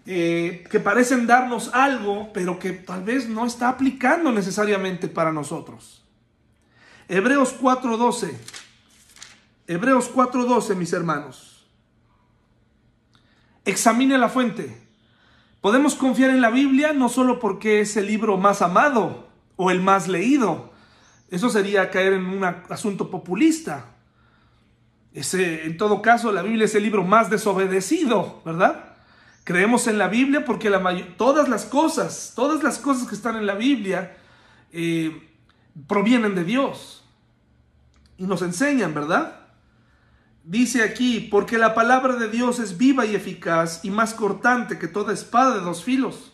[0.07, 6.05] eh, que parecen darnos algo, pero que tal vez no está aplicando necesariamente para nosotros.
[7.09, 8.35] Hebreos 4.12.
[9.67, 11.67] Hebreos 4.12, mis hermanos.
[13.65, 14.83] Examine la fuente.
[15.61, 19.25] Podemos confiar en la Biblia no solo porque es el libro más amado,
[19.57, 20.73] o el más leído.
[21.31, 23.87] Eso sería caer en un asunto populista.
[25.13, 28.93] Ese, en todo caso, la Biblia es el libro más desobedecido, ¿verdad?
[29.45, 30.82] Creemos en la Biblia porque la
[31.16, 34.16] todas las cosas, todas las cosas que están en la Biblia
[34.72, 35.30] eh,
[35.86, 37.05] provienen de Dios
[38.16, 39.40] y nos enseñan, ¿verdad?
[40.45, 44.88] Dice aquí, porque la palabra de Dios es viva y eficaz y más cortante que
[44.88, 46.32] toda espada de dos filos,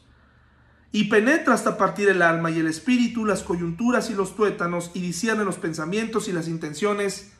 [0.92, 5.00] y penetra hasta partir el alma y el espíritu, las coyunturas y los tuétanos, y
[5.00, 7.32] discierne los pensamientos y las intenciones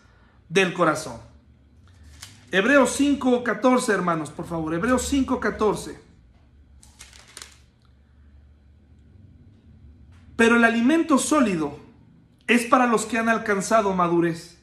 [0.49, 1.30] del corazón.
[2.51, 5.99] Hebreos 5.14, hermanos, por favor, Hebreos 5.14.
[10.37, 11.79] Pero el alimento sólido
[12.47, 14.61] es para los que han alcanzado madurez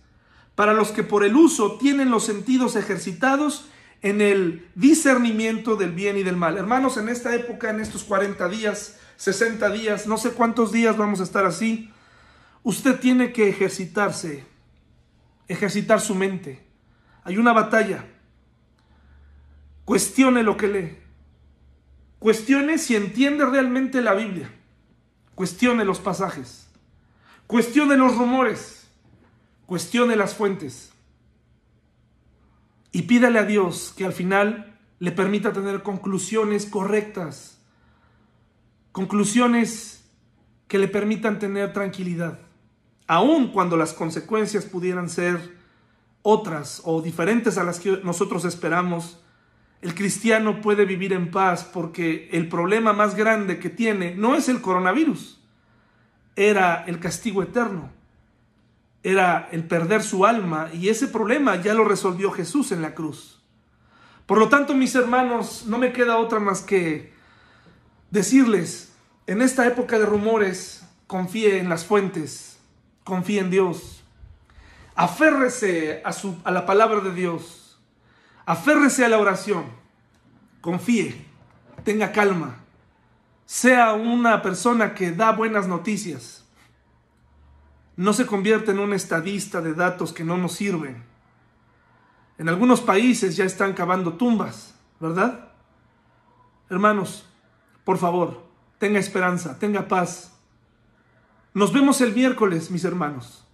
[0.57, 3.67] para los que por el uso tienen los sentidos ejercitados
[4.01, 6.57] en el discernimiento del bien y del mal.
[6.57, 11.19] Hermanos, en esta época, en estos 40 días, 60 días, no sé cuántos días vamos
[11.19, 11.91] a estar así,
[12.63, 14.45] usted tiene que ejercitarse,
[15.47, 16.66] ejercitar su mente.
[17.27, 18.03] Hay una batalla.
[19.85, 20.97] Cuestione lo que lee.
[22.17, 24.49] Cuestione si entiende realmente la Biblia.
[25.35, 26.67] Cuestione los pasajes.
[27.45, 28.77] Cuestione los rumores
[29.67, 30.91] cuestione las fuentes
[32.91, 37.59] y pídale a Dios que al final le permita tener conclusiones correctas,
[38.91, 40.09] conclusiones
[40.67, 42.39] que le permitan tener tranquilidad,
[43.07, 45.56] aun cuando las consecuencias pudieran ser
[46.21, 49.19] otras o diferentes a las que nosotros esperamos.
[49.81, 54.49] El cristiano puede vivir en paz porque el problema más grande que tiene no es
[54.49, 55.39] el coronavirus,
[56.35, 57.97] era el castigo eterno
[59.07, 63.41] era el perder su alma y ese problema ya lo resolvió Jesús en la cruz.
[64.25, 67.13] Por lo tanto, mis hermanos, no me queda otra más que
[68.11, 68.93] decirles,
[69.25, 72.57] en esta época de rumores, confíe en las fuentes,
[73.05, 73.96] confíe en Dios,
[74.97, 77.79] aférrese a, su, a la palabra de Dios,
[78.45, 79.63] aférrese a la oración,
[80.59, 81.25] confíe,
[81.85, 82.57] tenga calma,
[83.45, 86.43] sea una persona que da buenas noticias
[87.97, 91.03] no se convierte en un estadista de datos que no nos sirven.
[92.37, 95.49] En algunos países ya están cavando tumbas, ¿verdad?
[96.69, 97.25] Hermanos,
[97.83, 98.45] por favor,
[98.77, 100.31] tenga esperanza, tenga paz.
[101.55, 103.46] Nos vemos el miércoles, mis hermanos.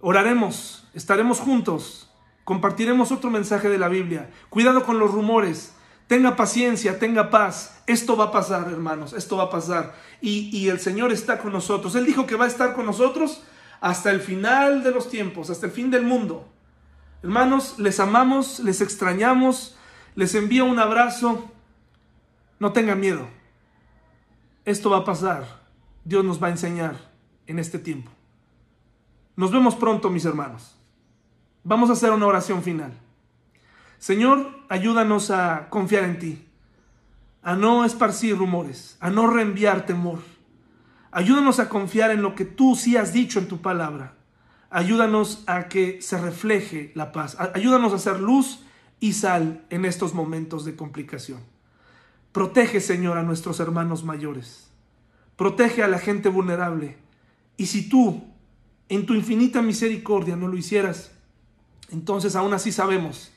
[0.00, 2.10] Oraremos, estaremos juntos,
[2.44, 4.30] compartiremos otro mensaje de la Biblia.
[4.48, 5.74] Cuidado con los rumores,
[6.06, 7.82] tenga paciencia, tenga paz.
[7.86, 9.94] Esto va a pasar, hermanos, esto va a pasar.
[10.20, 11.94] Y, y el Señor está con nosotros.
[11.94, 13.42] Él dijo que va a estar con nosotros
[13.80, 16.48] hasta el final de los tiempos, hasta el fin del mundo.
[17.22, 19.76] Hermanos, les amamos, les extrañamos,
[20.14, 21.50] les envío un abrazo.
[22.58, 23.28] No tengan miedo.
[24.64, 25.60] Esto va a pasar.
[26.04, 26.96] Dios nos va a enseñar
[27.46, 28.10] en este tiempo.
[29.40, 30.76] Nos vemos pronto, mis hermanos.
[31.64, 32.92] Vamos a hacer una oración final.
[33.98, 36.46] Señor, ayúdanos a confiar en ti,
[37.42, 40.18] a no esparcir rumores, a no reenviar temor
[41.10, 44.12] Ayúdanos a confiar en lo que tú sí has dicho en tu palabra.
[44.68, 47.38] Ayúdanos a que se refleje la paz.
[47.54, 48.62] Ayúdanos a hacer luz
[49.00, 51.40] y sal en estos momentos de complicación.
[52.32, 54.70] Protege, Señor, a nuestros hermanos mayores.
[55.36, 56.98] Protege a la gente vulnerable.
[57.56, 58.29] Y si tú,
[58.90, 61.12] en tu infinita misericordia, no lo hicieras,
[61.90, 63.32] entonces aún así sabemos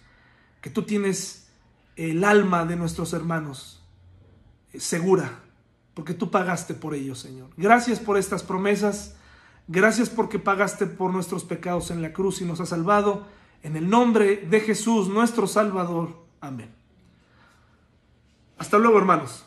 [0.60, 1.48] que tú tienes
[1.96, 3.82] el alma de nuestros hermanos
[4.78, 5.44] segura
[5.94, 7.50] porque tú pagaste por ellos, Señor.
[7.56, 9.16] Gracias por estas promesas.
[9.68, 13.28] Gracias porque pagaste por nuestros pecados en la cruz y nos has salvado.
[13.62, 16.18] En el nombre de Jesús, nuestro Salvador.
[16.42, 16.74] Amén.
[18.58, 19.46] Hasta luego, hermanos.